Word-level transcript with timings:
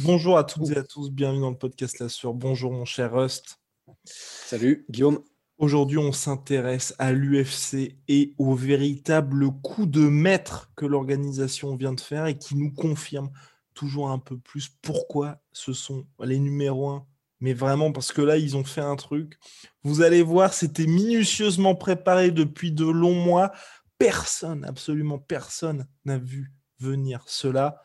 Bonjour 0.00 0.36
à 0.36 0.44
toutes 0.44 0.70
et 0.70 0.76
à 0.76 0.82
tous, 0.82 1.10
bienvenue 1.10 1.40
dans 1.40 1.50
le 1.50 1.56
podcast 1.56 2.00
La 2.00 2.08
Sur. 2.08 2.34
Bonjour 2.34 2.70
mon 2.70 2.84
cher 2.84 3.12
Rust. 3.12 3.60
Salut 4.04 4.84
Guillaume. 4.90 5.20
Aujourd'hui, 5.58 5.96
on 5.96 6.12
s'intéresse 6.12 6.94
à 6.98 7.12
l'UFC 7.12 7.96
et 8.08 8.34
au 8.36 8.54
véritable 8.54 9.50
coup 9.62 9.86
de 9.86 10.00
maître 10.00 10.70
que 10.76 10.84
l'organisation 10.84 11.76
vient 11.76 11.94
de 11.94 12.00
faire 12.00 12.26
et 12.26 12.36
qui 12.36 12.56
nous 12.56 12.72
confirme 12.72 13.30
toujours 13.72 14.10
un 14.10 14.18
peu 14.18 14.36
plus 14.36 14.68
pourquoi 14.82 15.40
ce 15.52 15.72
sont 15.72 16.06
les 16.22 16.40
numéros 16.40 16.90
1. 16.90 17.06
Mais 17.40 17.54
vraiment, 17.54 17.92
parce 17.92 18.12
que 18.12 18.22
là, 18.22 18.36
ils 18.36 18.56
ont 18.56 18.64
fait 18.64 18.82
un 18.82 18.96
truc. 18.96 19.38
Vous 19.82 20.02
allez 20.02 20.22
voir, 20.22 20.52
c'était 20.52 20.86
minutieusement 20.86 21.74
préparé 21.74 22.32
depuis 22.32 22.72
de 22.72 22.84
longs 22.84 23.14
mois. 23.14 23.52
Personne, 23.98 24.64
absolument 24.64 25.18
personne 25.18 25.86
n'a 26.04 26.18
vu 26.18 26.52
venir 26.80 27.22
cela. 27.26 27.82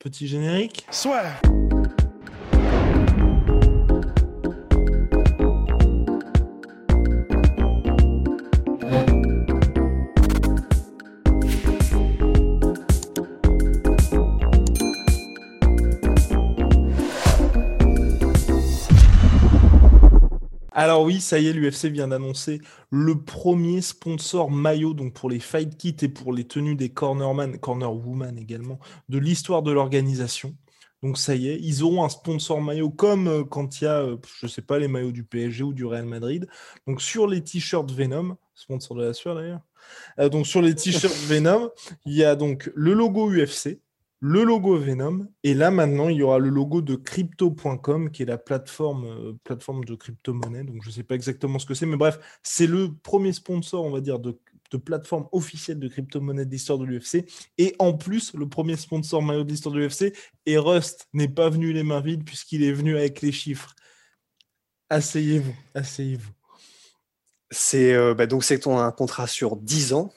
Petit 0.00 0.26
générique. 0.26 0.86
Soit. 0.90 1.26
Alors 20.80 21.02
oui, 21.02 21.20
ça 21.20 21.38
y 21.38 21.46
est, 21.46 21.52
l'UFC 21.52 21.92
vient 21.92 22.08
d'annoncer 22.08 22.62
le 22.88 23.22
premier 23.22 23.82
sponsor 23.82 24.50
maillot, 24.50 24.94
donc 24.94 25.12
pour 25.12 25.28
les 25.28 25.38
fight 25.38 25.76
kits 25.76 25.94
et 26.00 26.08
pour 26.08 26.32
les 26.32 26.44
tenues 26.44 26.74
des 26.74 26.88
cornerman, 26.88 27.58
cornerwoman 27.58 28.38
également, 28.38 28.78
de 29.10 29.18
l'histoire 29.18 29.62
de 29.62 29.72
l'organisation. 29.72 30.56
Donc 31.02 31.18
ça 31.18 31.34
y 31.34 31.48
est, 31.48 31.58
ils 31.60 31.82
auront 31.82 32.02
un 32.02 32.08
sponsor 32.08 32.62
maillot 32.62 32.88
comme 32.88 33.28
euh, 33.28 33.44
quand 33.44 33.82
il 33.82 33.84
y 33.84 33.86
a, 33.88 34.00
euh, 34.00 34.16
je 34.40 34.46
sais 34.46 34.62
pas, 34.62 34.78
les 34.78 34.88
maillots 34.88 35.12
du 35.12 35.22
PSG 35.22 35.64
ou 35.64 35.74
du 35.74 35.84
Real 35.84 36.06
Madrid. 36.06 36.48
Donc 36.86 37.02
sur 37.02 37.26
les 37.26 37.44
t-shirts 37.44 37.92
Venom, 37.92 38.38
sponsor 38.54 38.96
de 38.96 39.04
la 39.04 39.12
sueur 39.12 39.34
d'ailleurs. 39.34 39.60
Euh, 40.18 40.30
donc 40.30 40.46
sur 40.46 40.62
les 40.62 40.74
t-shirts 40.74 41.14
Venom, 41.28 41.68
il 42.06 42.14
y 42.14 42.24
a 42.24 42.36
donc 42.36 42.72
le 42.74 42.94
logo 42.94 43.30
UFC, 43.30 43.82
le 44.20 44.44
logo 44.44 44.76
Venom, 44.76 45.26
et 45.42 45.54
là 45.54 45.70
maintenant 45.70 46.08
il 46.10 46.16
y 46.16 46.22
aura 46.22 46.38
le 46.38 46.50
logo 46.50 46.82
de 46.82 46.94
crypto.com 46.94 48.10
qui 48.10 48.22
est 48.22 48.26
la 48.26 48.36
plateforme, 48.36 49.06
euh, 49.06 49.32
plateforme 49.44 49.84
de 49.84 49.94
crypto-monnaie. 49.94 50.62
Donc 50.62 50.82
je 50.82 50.88
ne 50.88 50.92
sais 50.92 51.02
pas 51.02 51.14
exactement 51.14 51.58
ce 51.58 51.64
que 51.64 51.72
c'est, 51.72 51.86
mais 51.86 51.96
bref, 51.96 52.18
c'est 52.42 52.66
le 52.66 52.92
premier 52.94 53.32
sponsor, 53.32 53.82
on 53.82 53.90
va 53.90 54.02
dire, 54.02 54.18
de, 54.18 54.38
de 54.70 54.76
plateforme 54.76 55.26
officielle 55.32 55.78
de 55.78 55.88
crypto-monnaie 55.88 56.44
de 56.44 56.50
l'histoire 56.50 56.78
de 56.78 56.84
l'UFC. 56.84 57.24
Et 57.56 57.74
en 57.78 57.94
plus, 57.94 58.34
le 58.34 58.46
premier 58.46 58.76
sponsor 58.76 59.22
maillot 59.22 59.44
de 59.44 59.50
l'histoire 59.50 59.74
de 59.74 59.80
l'UFC, 59.80 60.14
et 60.44 60.58
Rust 60.58 61.08
n'est 61.14 61.28
pas 61.28 61.48
venu 61.48 61.72
les 61.72 61.82
mains 61.82 62.02
vides 62.02 62.24
puisqu'il 62.24 62.62
est 62.62 62.72
venu 62.72 62.96
avec 62.96 63.22
les 63.22 63.32
chiffres. 63.32 63.74
Asseyez-vous, 64.90 65.54
asseyez-vous. 65.74 66.30
C'est 67.50 67.94
euh, 67.94 68.14
bah, 68.14 68.26
donc 68.26 68.44
c'est 68.44 68.66
un 68.66 68.92
contrat 68.92 69.26
sur 69.26 69.56
10 69.56 69.94
ans 69.94 70.12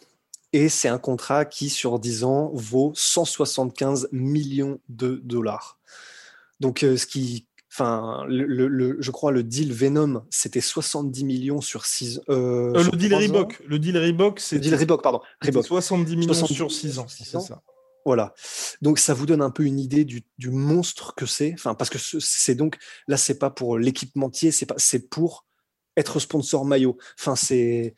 et 0.53 0.69
c'est 0.69 0.87
un 0.87 0.99
contrat 0.99 1.45
qui 1.45 1.69
sur 1.69 1.99
10 1.99 2.23
ans 2.23 2.51
vaut 2.53 2.91
175 2.95 4.09
millions 4.11 4.79
de 4.89 5.19
dollars. 5.23 5.79
Donc 6.59 6.83
euh, 6.83 6.95
ce 6.97 7.05
qui 7.07 7.47
enfin 7.71 8.23
le, 8.27 8.45
le- 8.45 8.67
le- 8.67 8.97
je 8.99 9.09
crois 9.11 9.31
le 9.31 9.43
deal 9.43 9.73
Venom 9.73 10.23
c'était 10.29 10.61
70 10.61 11.23
millions 11.25 11.59
sur 11.61 11.85
6 11.85 12.21
euh, 12.29 12.73
Euh, 12.75 12.83
le 12.83 12.97
deal. 12.97 13.15
Reebok, 13.15 13.61
le 13.67 13.79
deal 13.79 13.97
Reebok, 13.97 14.39
c'est 14.39 14.55
Le 14.57 14.61
deal 14.61 14.75
Reebok 14.75 15.01
pardon, 15.01 15.21
Reebok. 15.41 15.65
70 15.65 16.15
millions 16.15 16.33
70 16.33 16.53
sur 16.55 16.71
6 16.71 16.99
ans. 16.99 17.07
six 17.07 17.25
C'est 17.25 17.37
ans. 17.37 17.41
ça. 17.41 17.61
Voilà. 18.05 18.33
Donc 18.81 18.99
ça 18.99 19.13
vous 19.13 19.25
donne 19.25 19.41
un 19.41 19.49
peu 19.49 19.63
une 19.63 19.79
idée 19.79 20.03
du, 20.05 20.23
du 20.37 20.49
monstre 20.51 21.15
que 21.15 21.25
c'est. 21.25 21.53
Enfin, 21.53 21.73
parce 21.73 21.89
que 21.89 21.97
ce- 21.97 22.19
c'est 22.19 22.53
donc 22.53 22.77
là, 23.07 23.15
c'est 23.17 23.39
pas 23.39 23.49
pour 23.49 23.77
l'équipementier, 23.77 24.51
c'est 24.51 24.65
pas, 24.65 24.75
c'est 24.77 25.07
pour 25.09 25.45
être 25.95 26.19
sponsor 26.19 26.65
maillot. 26.65 26.97
Enfin, 27.17 27.35
c'est. 27.37 27.95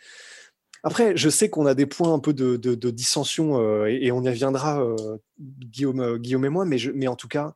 Après, 0.86 1.18
je 1.18 1.30
sais 1.30 1.50
qu'on 1.50 1.66
a 1.66 1.74
des 1.74 1.88
points 1.88 2.14
un 2.14 2.20
peu 2.20 2.32
de, 2.32 2.76
dissension 2.92 3.60
euh, 3.60 3.88
et, 3.88 4.12
on 4.12 4.22
y 4.22 4.30
reviendra, 4.30 4.84
euh, 4.84 5.18
Guillaume, 5.40 6.00
euh, 6.00 6.18
Guillaume 6.20 6.46
et 6.46 6.50
moi. 6.50 6.64
Mais, 6.64 6.78
mais 6.94 7.08
en 7.08 7.16
tout 7.16 7.28
cas, 7.28 7.56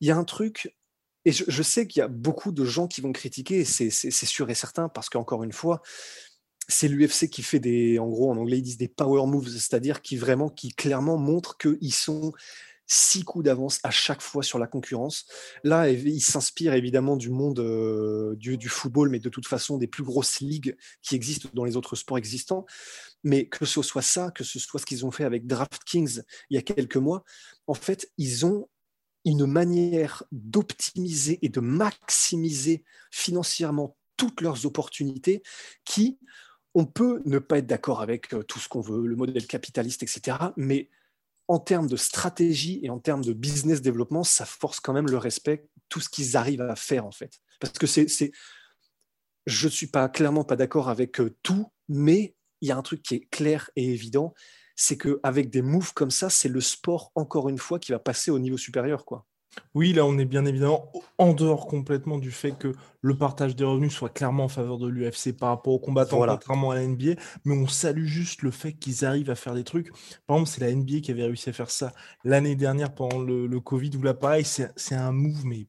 il 0.00 0.08
y 0.08 0.10
a 0.10 0.16
un 0.16 0.24
truc. 0.24 0.74
Et 1.26 1.32
je, 1.32 1.44
je 1.46 1.62
sais 1.62 1.86
qu'il 1.86 2.00
y 2.00 2.02
a 2.02 2.08
beaucoup 2.08 2.52
de 2.52 2.64
gens 2.64 2.86
qui 2.86 3.02
vont 3.02 3.12
critiquer, 3.12 3.66
c'est 3.66 3.90
sûr 3.90 4.48
et 4.48 4.54
certain, 4.54 4.88
parce 4.88 5.10
qu'encore 5.10 5.44
une 5.44 5.52
fois, 5.52 5.82
c'est 6.66 6.88
l'UFC 6.88 7.28
qui 7.28 7.42
fait 7.42 7.60
des, 7.60 7.98
en 7.98 8.08
gros, 8.08 8.30
en 8.30 8.36
anglais, 8.38 8.58
ils 8.58 8.62
disent 8.62 8.78
des 8.78 8.88
power 8.88 9.26
moves, 9.26 9.48
c'est-à-dire 9.48 10.00
qui 10.00 10.16
vraiment, 10.16 10.48
qui 10.48 10.70
clairement 10.70 11.18
montrent 11.18 11.58
qu'ils 11.58 11.94
sont 11.94 12.32
six 12.94 13.24
coups 13.24 13.44
d'avance 13.44 13.80
à 13.82 13.90
chaque 13.90 14.22
fois 14.22 14.44
sur 14.44 14.58
la 14.58 14.68
concurrence. 14.68 15.26
Là, 15.64 15.90
ils 15.90 16.22
s'inspirent 16.22 16.74
évidemment 16.74 17.16
du 17.16 17.28
monde 17.28 17.58
euh, 17.58 18.36
du, 18.36 18.56
du 18.56 18.68
football, 18.68 19.08
mais 19.08 19.18
de 19.18 19.28
toute 19.28 19.48
façon 19.48 19.78
des 19.78 19.88
plus 19.88 20.04
grosses 20.04 20.40
ligues 20.40 20.76
qui 21.02 21.16
existent 21.16 21.48
dans 21.54 21.64
les 21.64 21.76
autres 21.76 21.96
sports 21.96 22.18
existants. 22.18 22.66
Mais 23.24 23.48
que 23.48 23.64
ce 23.64 23.82
soit 23.82 24.02
ça, 24.02 24.30
que 24.30 24.44
ce 24.44 24.60
soit 24.60 24.78
ce 24.78 24.86
qu'ils 24.86 25.04
ont 25.04 25.10
fait 25.10 25.24
avec 25.24 25.46
DraftKings 25.46 26.20
il 26.50 26.54
y 26.54 26.58
a 26.58 26.62
quelques 26.62 26.96
mois, 26.96 27.24
en 27.66 27.74
fait, 27.74 28.12
ils 28.16 28.46
ont 28.46 28.68
une 29.24 29.46
manière 29.46 30.22
d'optimiser 30.30 31.40
et 31.42 31.48
de 31.48 31.60
maximiser 31.60 32.84
financièrement 33.10 33.96
toutes 34.16 34.40
leurs 34.40 34.66
opportunités 34.66 35.42
qui, 35.84 36.18
on 36.74 36.84
peut 36.86 37.22
ne 37.24 37.38
pas 37.40 37.58
être 37.58 37.66
d'accord 37.66 38.02
avec 38.02 38.32
euh, 38.34 38.42
tout 38.44 38.60
ce 38.60 38.68
qu'on 38.68 38.80
veut, 38.80 39.06
le 39.06 39.16
modèle 39.16 39.46
capitaliste, 39.46 40.02
etc. 40.02 40.36
Mais 40.56 40.90
en 41.48 41.58
termes 41.58 41.88
de 41.88 41.96
stratégie 41.96 42.80
et 42.82 42.90
en 42.90 42.98
termes 42.98 43.24
de 43.24 43.32
business 43.32 43.82
développement, 43.82 44.24
ça 44.24 44.46
force 44.46 44.80
quand 44.80 44.92
même 44.92 45.08
le 45.08 45.18
respect, 45.18 45.68
tout 45.88 46.00
ce 46.00 46.08
qu'ils 46.08 46.36
arrivent 46.36 46.62
à 46.62 46.76
faire 46.76 47.06
en 47.06 47.10
fait. 47.10 47.38
Parce 47.60 47.78
que 47.78 47.86
c'est, 47.86 48.06
je 49.46 49.66
ne 49.66 49.70
suis 49.70 49.86
pas 49.86 50.08
clairement 50.08 50.44
pas 50.44 50.56
d'accord 50.56 50.88
avec 50.88 51.20
euh, 51.20 51.34
tout, 51.42 51.70
mais 51.88 52.34
il 52.60 52.68
y 52.68 52.72
a 52.72 52.76
un 52.76 52.82
truc 52.82 53.02
qui 53.02 53.16
est 53.16 53.28
clair 53.30 53.70
et 53.76 53.92
évident, 53.92 54.34
c'est 54.76 54.96
qu'avec 54.96 55.50
des 55.50 55.62
moves 55.62 55.92
comme 55.92 56.10
ça, 56.10 56.30
c'est 56.30 56.48
le 56.48 56.60
sport 56.60 57.12
encore 57.14 57.48
une 57.48 57.58
fois 57.58 57.78
qui 57.78 57.92
va 57.92 57.98
passer 57.98 58.30
au 58.30 58.38
niveau 58.38 58.56
supérieur, 58.56 59.04
quoi. 59.04 59.26
Oui, 59.74 59.92
là, 59.92 60.04
on 60.04 60.18
est 60.18 60.24
bien 60.24 60.44
évidemment 60.46 60.90
en 61.18 61.32
dehors 61.32 61.66
complètement 61.66 62.18
du 62.18 62.30
fait 62.30 62.52
que 62.56 62.72
le 63.02 63.16
partage 63.18 63.54
des 63.56 63.64
revenus 63.64 63.92
soit 63.92 64.08
clairement 64.08 64.44
en 64.44 64.48
faveur 64.48 64.78
de 64.78 64.88
l'UFC 64.88 65.32
par 65.32 65.50
rapport 65.50 65.72
aux 65.74 65.78
combattants, 65.78 66.16
Voilà. 66.16 66.34
contrairement 66.34 66.70
à 66.70 66.76
la 66.76 66.82
NBA. 66.82 67.14
Mais 67.44 67.54
on 67.56 67.66
salue 67.66 68.04
juste 68.06 68.42
le 68.42 68.50
fait 68.50 68.72
qu'ils 68.74 69.04
arrivent 69.04 69.30
à 69.30 69.34
faire 69.34 69.54
des 69.54 69.64
trucs. 69.64 69.90
Par 70.26 70.36
exemple, 70.36 70.50
c'est 70.50 70.60
la 70.60 70.70
NBA 70.70 71.00
qui 71.00 71.10
avait 71.10 71.24
réussi 71.24 71.50
à 71.50 71.52
faire 71.52 71.70
ça 71.70 71.92
l'année 72.24 72.56
dernière 72.56 72.94
pendant 72.94 73.18
le, 73.20 73.46
le 73.46 73.60
Covid, 73.60 73.90
où 73.96 74.02
là, 74.02 74.14
pareil, 74.14 74.44
c'est 74.44 74.70
c'est 74.76 74.94
un 74.94 75.12
move, 75.12 75.44
mais 75.44 75.66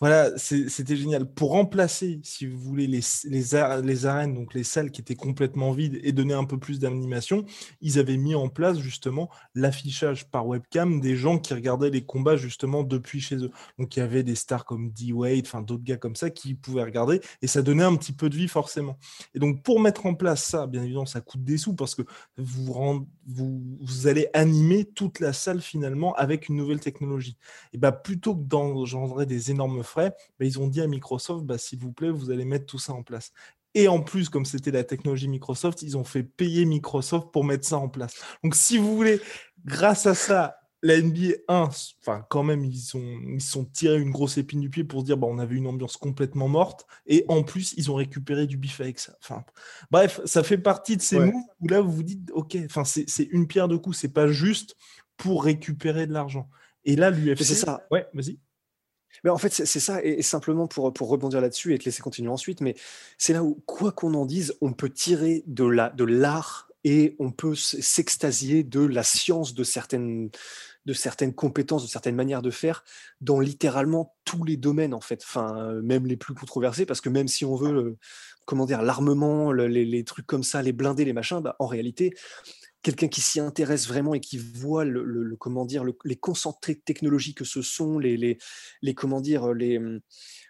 voilà, 0.00 0.30
c'était 0.38 0.94
génial. 0.94 1.26
Pour 1.26 1.50
remplacer, 1.50 2.20
si 2.22 2.46
vous 2.46 2.58
voulez, 2.58 2.86
les, 2.86 3.00
les, 3.24 3.54
ar- 3.56 3.80
les 3.80 4.06
arènes, 4.06 4.32
donc 4.32 4.54
les 4.54 4.62
salles 4.62 4.92
qui 4.92 5.00
étaient 5.00 5.16
complètement 5.16 5.72
vides 5.72 5.98
et 6.04 6.12
donner 6.12 6.34
un 6.34 6.44
peu 6.44 6.56
plus 6.56 6.78
d'animation, 6.78 7.44
ils 7.80 7.98
avaient 7.98 8.16
mis 8.16 8.36
en 8.36 8.48
place 8.48 8.78
justement 8.78 9.28
l'affichage 9.56 10.30
par 10.30 10.46
webcam 10.46 11.00
des 11.00 11.16
gens 11.16 11.38
qui 11.38 11.52
regardaient 11.52 11.90
les 11.90 12.04
combats 12.04 12.36
justement 12.36 12.84
depuis 12.84 13.20
chez 13.20 13.36
eux. 13.36 13.50
Donc 13.78 13.96
il 13.96 14.00
y 14.00 14.02
avait 14.02 14.22
des 14.22 14.36
stars 14.36 14.64
comme 14.64 14.92
D-Wade, 14.92 15.46
enfin 15.46 15.62
d'autres 15.62 15.82
gars 15.84 15.96
comme 15.96 16.16
ça 16.16 16.30
qui 16.30 16.54
pouvaient 16.54 16.84
regarder 16.84 17.20
et 17.42 17.48
ça 17.48 17.62
donnait 17.62 17.82
un 17.82 17.96
petit 17.96 18.12
peu 18.12 18.28
de 18.28 18.36
vie 18.36 18.48
forcément. 18.48 18.98
Et 19.34 19.40
donc 19.40 19.64
pour 19.64 19.80
mettre 19.80 20.06
en 20.06 20.14
place 20.14 20.44
ça, 20.44 20.68
bien 20.68 20.84
évidemment, 20.84 21.06
ça 21.06 21.20
coûte 21.20 21.42
des 21.42 21.58
sous 21.58 21.74
parce 21.74 21.96
que 21.96 22.02
vous, 22.36 23.06
vous, 23.26 24.06
allez 24.06 24.28
animer 24.32 24.84
toute 24.84 25.18
la 25.20 25.32
salle 25.32 25.60
finalement 25.60 26.14
avec 26.14 26.48
une 26.48 26.56
nouvelle 26.56 26.80
technologie. 26.80 27.36
Et 27.72 27.78
bah 27.78 27.92
plutôt 27.92 28.36
que 28.36 28.44
d'engendrer 28.44 29.26
des 29.26 29.50
énormes 29.50 29.82
frais, 29.88 30.14
bah, 30.38 30.44
ils 30.46 30.58
ont 30.60 30.68
dit 30.68 30.80
à 30.80 30.86
Microsoft, 30.86 31.44
bah, 31.44 31.58
s'il 31.58 31.78
vous 31.80 31.92
plaît, 31.92 32.10
vous 32.10 32.30
allez 32.30 32.44
mettre 32.44 32.66
tout 32.66 32.78
ça 32.78 32.92
en 32.92 33.02
place. 33.02 33.32
Et 33.74 33.86
en 33.88 34.00
plus, 34.00 34.28
comme 34.28 34.44
c'était 34.44 34.70
la 34.70 34.84
technologie 34.84 35.28
Microsoft, 35.28 35.82
ils 35.82 35.96
ont 35.96 36.04
fait 36.04 36.22
payer 36.22 36.64
Microsoft 36.64 37.30
pour 37.32 37.44
mettre 37.44 37.66
ça 37.66 37.78
en 37.78 37.88
place. 37.88 38.14
Donc, 38.42 38.54
si 38.54 38.78
vous 38.78 38.96
voulez, 38.96 39.20
grâce 39.64 40.06
à 40.06 40.14
ça, 40.14 40.56
la 40.82 40.96
NBA 41.00 41.34
1, 41.48 41.68
enfin, 42.00 42.24
quand 42.30 42.44
même, 42.44 42.64
ils 42.64 42.78
sont, 42.78 43.02
ils 43.26 43.40
sont 43.42 43.64
tirés 43.64 44.00
une 44.00 44.10
grosse 44.12 44.38
épine 44.38 44.60
du 44.60 44.70
pied 44.70 44.84
pour 44.84 45.00
se 45.00 45.06
dire, 45.06 45.16
bah, 45.16 45.26
on 45.28 45.38
avait 45.38 45.56
une 45.56 45.66
ambiance 45.66 45.96
complètement 45.96 46.48
morte. 46.48 46.86
Et 47.06 47.24
en 47.28 47.42
plus, 47.42 47.74
ils 47.76 47.90
ont 47.90 47.96
récupéré 47.96 48.46
du 48.46 48.56
bif 48.56 48.80
avec 48.80 48.98
ça. 49.00 49.16
Enfin, 49.22 49.44
bref, 49.90 50.20
ça 50.24 50.42
fait 50.42 50.58
partie 50.58 50.96
de 50.96 51.02
ces 51.02 51.18
Ouais. 51.18 51.26
moves 51.26 51.42
où 51.60 51.68
là, 51.68 51.80
vous 51.80 51.90
vous 51.92 52.02
dites, 52.04 52.30
OK, 52.32 52.56
enfin, 52.64 52.84
c'est 52.84 53.28
une 53.32 53.46
pierre 53.48 53.68
de 53.68 53.76
coups. 53.76 53.98
C'est 53.98 54.12
pas 54.12 54.28
juste 54.28 54.76
pour 55.16 55.44
récupérer 55.44 56.06
de 56.06 56.12
l'argent. 56.12 56.48
Et 56.84 56.96
là, 56.96 57.10
l'UFC. 57.10 57.44
C'est 57.44 57.54
ça. 57.56 57.86
Ouais, 57.90 58.06
vas-y. 58.14 58.38
Mais 59.24 59.30
en 59.30 59.38
fait, 59.38 59.52
c'est 59.52 59.80
ça, 59.80 60.02
et, 60.04 60.22
simplement 60.22 60.66
pour, 60.66 60.92
pour 60.92 61.08
rebondir 61.08 61.40
là-dessus 61.40 61.74
et 61.74 61.78
te 61.78 61.84
laisser 61.84 62.02
continuer 62.02 62.30
ensuite, 62.30 62.60
mais 62.60 62.74
c'est 63.16 63.32
là 63.32 63.42
où, 63.42 63.62
quoi 63.66 63.92
qu'on 63.92 64.14
en 64.14 64.26
dise, 64.26 64.54
on 64.60 64.72
peut 64.72 64.90
tirer 64.90 65.44
de 65.46 65.64
l'art 65.64 65.94
de 65.94 66.04
et 66.84 67.16
on 67.18 67.32
peut 67.32 67.54
s'extasier 67.54 68.62
de 68.62 68.80
la 68.80 69.02
science 69.02 69.52
de 69.52 69.64
certaines, 69.64 70.30
de 70.86 70.92
certaines 70.92 71.34
compétences, 71.34 71.82
de 71.82 71.88
certaines 71.88 72.14
manières 72.14 72.40
de 72.40 72.50
faire 72.50 72.84
dans 73.20 73.40
littéralement 73.40 74.16
tous 74.24 74.44
les 74.44 74.56
domaines, 74.56 74.94
en 74.94 75.00
fait, 75.00 75.22
enfin, 75.24 75.72
même 75.82 76.06
les 76.06 76.16
plus 76.16 76.34
controversés, 76.34 76.86
parce 76.86 77.00
que 77.00 77.08
même 77.08 77.28
si 77.28 77.44
on 77.44 77.56
veut, 77.56 77.96
comment 78.46 78.64
dire, 78.64 78.82
l'armement, 78.82 79.52
les, 79.52 79.84
les, 79.84 80.04
trucs 80.04 80.26
comme 80.26 80.44
ça, 80.44 80.62
les 80.62 80.72
blindés, 80.72 81.04
les 81.04 81.12
machins, 81.12 81.40
bah, 81.40 81.56
en 81.58 81.66
réalité, 81.66 82.14
quelqu'un 82.88 83.08
qui 83.08 83.20
s'y 83.20 83.38
intéresse 83.38 83.86
vraiment 83.86 84.14
et 84.14 84.20
qui 84.20 84.38
voit 84.38 84.86
le, 84.86 85.36
comment 85.38 85.66
dire 85.66 85.84
les 86.04 86.16
concentrés 86.16 86.74
de 86.74 86.80
technologie 86.80 87.34
que 87.34 87.44
ce 87.44 87.60
sont 87.60 87.98
les, 87.98 88.38
comment 88.96 89.20
dire 89.20 89.52
les 89.52 89.78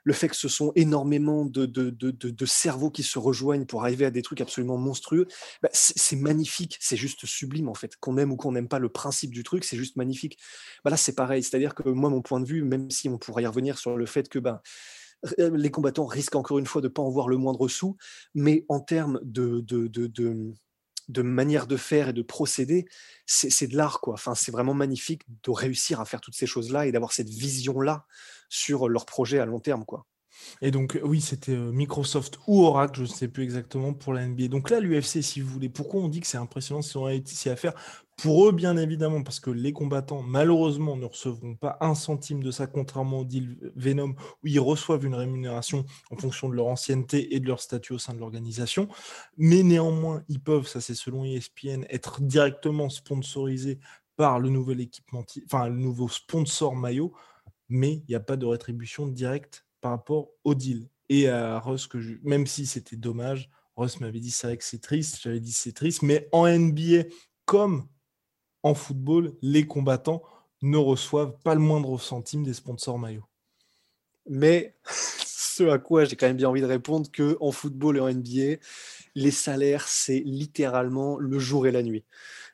le 0.04 0.12
fait 0.12 0.28
que 0.28 0.36
ce 0.36 0.46
sont 0.46 0.70
énormément 0.76 1.44
de, 1.44 2.46
cerveaux 2.46 2.90
qui 2.90 3.02
se 3.02 3.18
rejoignent 3.18 3.66
pour 3.66 3.82
arriver 3.82 4.04
à 4.04 4.12
des 4.12 4.22
trucs 4.22 4.40
absolument 4.40 4.78
monstrueux 4.78 5.26
bah, 5.62 5.68
c'est 5.72 6.14
magnifique. 6.14 6.78
C'est 6.80 6.96
juste 6.96 7.26
sublime 7.26 7.68
en 7.68 7.74
fait. 7.74 7.96
Qu'on 7.96 8.16
aime 8.18 8.30
ou 8.30 8.36
qu'on 8.36 8.52
n'aime 8.52 8.68
pas 8.68 8.78
le 8.78 8.88
principe 8.88 9.32
du 9.32 9.42
truc 9.42 9.64
c'est 9.64 9.76
juste 9.76 9.96
magnifique. 9.96 10.38
Bah 10.84 10.90
là 10.90 10.96
c'est 10.96 11.16
pareil. 11.16 11.42
C'est 11.42 11.56
à 11.56 11.58
dire 11.58 11.74
que 11.74 11.88
moi 11.88 12.08
mon 12.08 12.22
point 12.22 12.38
de 12.38 12.46
vue 12.46 12.62
même 12.62 12.88
si 12.88 13.08
on 13.08 13.18
pourrait 13.18 13.42
y 13.42 13.46
revenir 13.46 13.78
sur 13.78 13.96
le 13.96 14.06
fait 14.06 14.28
que 14.28 14.38
ben 14.38 14.60
les 15.38 15.72
combattants 15.72 16.06
risquent 16.06 16.36
encore 16.36 16.60
une 16.60 16.66
fois 16.66 16.82
de 16.82 16.86
ne 16.86 16.92
pas 16.92 17.02
en 17.02 17.10
voir 17.10 17.28
le 17.28 17.36
moindre 17.36 17.66
sou, 17.66 17.96
mais 18.36 18.64
en 18.68 18.78
termes 18.78 19.18
de, 19.24 19.58
de 19.58 20.54
manière 21.22 21.66
de 21.66 21.76
faire 21.76 22.08
et 22.08 22.12
de 22.12 22.22
procéder, 22.22 22.86
c'est 23.26 23.66
de 23.66 23.76
l'art, 23.76 24.00
quoi. 24.00 24.14
Enfin, 24.14 24.34
c'est 24.34 24.52
vraiment 24.52 24.74
magnifique 24.74 25.22
de 25.44 25.50
réussir 25.50 26.00
à 26.00 26.04
faire 26.04 26.20
toutes 26.20 26.34
ces 26.36 26.46
choses-là 26.46 26.86
et 26.86 26.92
d'avoir 26.92 27.12
cette 27.12 27.28
vision-là 27.30 28.06
sur 28.48 28.88
leur 28.88 29.06
projet 29.06 29.38
à 29.38 29.46
long 29.46 29.60
terme, 29.60 29.84
quoi. 29.84 30.06
Et 30.60 30.70
donc, 30.70 30.98
oui, 31.02 31.20
c'était 31.20 31.52
euh, 31.52 31.70
Microsoft 31.70 32.38
ou 32.46 32.64
Oracle, 32.64 32.96
je 32.96 33.02
ne 33.02 33.06
sais 33.06 33.28
plus 33.28 33.44
exactement 33.44 33.92
pour 33.92 34.12
la 34.12 34.26
NBA. 34.26 34.48
Donc 34.48 34.70
là, 34.70 34.80
l'UFC, 34.80 35.22
si 35.22 35.40
vous 35.40 35.50
voulez, 35.52 35.68
pourquoi 35.68 36.00
on 36.00 36.08
dit 36.08 36.20
que 36.20 36.26
c'est 36.26 36.38
impressionnant 36.38 36.82
si 36.82 36.96
on 36.96 37.06
a 37.06 37.14
ici 37.14 37.48
à 37.48 37.56
faire 37.56 37.74
Pour 38.16 38.48
eux, 38.48 38.52
bien 38.52 38.76
évidemment, 38.76 39.22
parce 39.22 39.40
que 39.40 39.50
les 39.50 39.72
combattants, 39.72 40.22
malheureusement, 40.22 40.96
ne 40.96 41.04
recevront 41.04 41.54
pas 41.54 41.76
un 41.80 41.94
centime 41.94 42.42
de 42.42 42.50
ça, 42.50 42.66
contrairement 42.66 43.20
au 43.20 43.24
deal 43.24 43.72
Venom, 43.76 44.14
où 44.42 44.46
ils 44.46 44.60
reçoivent 44.60 45.04
une 45.04 45.14
rémunération 45.14 45.84
en 46.10 46.16
fonction 46.16 46.48
de 46.48 46.54
leur 46.54 46.66
ancienneté 46.66 47.34
et 47.34 47.40
de 47.40 47.46
leur 47.46 47.60
statut 47.60 47.92
au 47.92 47.98
sein 47.98 48.14
de 48.14 48.18
l'organisation. 48.18 48.88
Mais 49.36 49.62
néanmoins, 49.62 50.22
ils 50.28 50.40
peuvent, 50.40 50.66
ça 50.66 50.80
c'est 50.80 50.94
selon 50.94 51.24
ESPN, 51.24 51.84
être 51.90 52.20
directement 52.20 52.88
sponsorisés 52.88 53.78
par 54.16 54.40
le 54.40 54.48
nouvel 54.50 54.80
équipement, 54.80 55.24
enfin 55.46 55.68
le 55.68 55.76
nouveau 55.76 56.08
sponsor 56.08 56.74
maillot, 56.74 57.14
mais 57.68 57.92
il 57.92 58.04
n'y 58.08 58.14
a 58.16 58.20
pas 58.20 58.36
de 58.36 58.46
rétribution 58.46 59.06
directe 59.06 59.67
par 59.80 59.92
rapport 59.92 60.30
au 60.44 60.54
deal. 60.54 60.88
Et 61.08 61.28
à 61.28 61.58
Russ, 61.58 61.86
que 61.86 61.98
même 62.22 62.46
si 62.46 62.66
c'était 62.66 62.96
dommage, 62.96 63.50
Russ 63.76 64.00
m'avait 64.00 64.20
dit 64.20 64.30
c'est 64.30 64.46
vrai 64.46 64.56
que 64.56 64.64
c'est 64.64 64.80
triste, 64.80 65.18
j'avais 65.22 65.40
dit 65.40 65.52
c'est 65.52 65.72
triste, 65.72 66.02
mais 66.02 66.28
en 66.32 66.46
NBA, 66.46 67.04
comme 67.44 67.88
en 68.62 68.74
football, 68.74 69.34
les 69.40 69.66
combattants 69.66 70.22
ne 70.62 70.76
reçoivent 70.76 71.36
pas 71.44 71.54
le 71.54 71.60
moindre 71.60 71.98
centime 71.98 72.42
des 72.42 72.54
sponsors 72.54 72.98
maillots. 72.98 73.28
Mais 74.28 74.76
ce 74.84 75.64
à 75.70 75.78
quoi 75.78 76.04
j'ai 76.04 76.16
quand 76.16 76.26
même 76.26 76.36
bien 76.36 76.48
envie 76.48 76.60
de 76.60 76.66
répondre 76.66 77.10
que 77.10 77.36
en 77.40 77.52
football 77.52 77.96
et 77.96 78.00
en 78.00 78.12
NBA, 78.12 78.60
les 79.14 79.30
salaires, 79.30 79.88
c'est 79.88 80.20
littéralement 80.20 81.18
le 81.18 81.38
jour 81.38 81.66
et 81.66 81.72
la 81.72 81.82
nuit. 81.82 82.04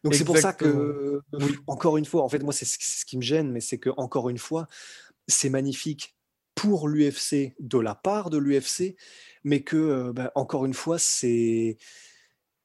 Donc 0.03 0.15
c'est 0.15 0.25
pour 0.25 0.39
ça 0.39 0.53
que, 0.53 1.21
encore 1.67 1.97
une 1.97 2.05
fois, 2.05 2.23
en 2.23 2.29
fait, 2.29 2.43
moi, 2.43 2.53
c'est 2.53 2.67
ce 2.67 3.05
qui 3.05 3.17
me 3.17 3.23
gêne, 3.23 3.51
mais 3.51 3.61
c'est 3.61 3.79
que, 3.79 3.91
encore 3.97 4.29
une 4.29 4.39
fois, 4.39 4.69
c'est 5.27 5.49
magnifique 5.49 6.15
pour 6.55 6.89
l'UFC 6.89 7.55
de 7.59 7.79
la 7.79 7.95
part 7.95 8.31
de 8.31 8.39
l'UFC, 8.39 8.97
mais 9.43 9.63
que, 9.63 10.13
bah, 10.13 10.33
encore 10.35 10.65
une 10.65 10.75
fois, 10.75 10.99
c'est 10.99 11.77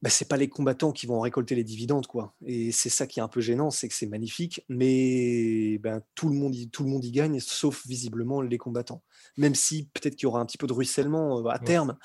bah, 0.01 0.09
c'est 0.09 0.30
pas 0.30 0.38
les 0.38 0.47
combattants 0.47 0.94
qui 0.94 1.07
vont 1.07 1.19
récolter 1.19 1.56
les 1.56 1.63
dividendes, 1.65 2.07
quoi. 2.07 2.33
Et 2.45 2.71
c'est 2.71 2.89
ça 2.89 3.06
qui 3.06 3.19
est 3.19 3.24
un 3.24 3.27
peu 3.27 3.41
gênant, 3.41 3.69
c'est 3.69 3.89
que 3.89 3.94
c'est 3.94 4.07
magnifique, 4.07 4.63
mais 4.69 5.77
ben, 5.80 6.01
tout, 6.15 6.30
le 6.30 6.36
monde 6.36 6.56
y, 6.56 6.69
tout 6.69 6.83
le 6.83 6.89
monde 6.89 7.03
y 7.03 7.12
gagne, 7.12 7.39
sauf 7.41 7.86
visiblement 7.86 8.41
les 8.41 8.57
combattants. 8.57 9.03
Même 9.36 9.56
si 9.56 9.89
peut-être 9.94 10.15
qu'il 10.15 10.24
y 10.24 10.27
aura 10.27 10.39
un 10.39 10.45
petit 10.45 10.57
peu 10.57 10.68
de 10.68 10.74
ruissellement 10.74 11.45
à 11.47 11.59
terme, 11.59 11.97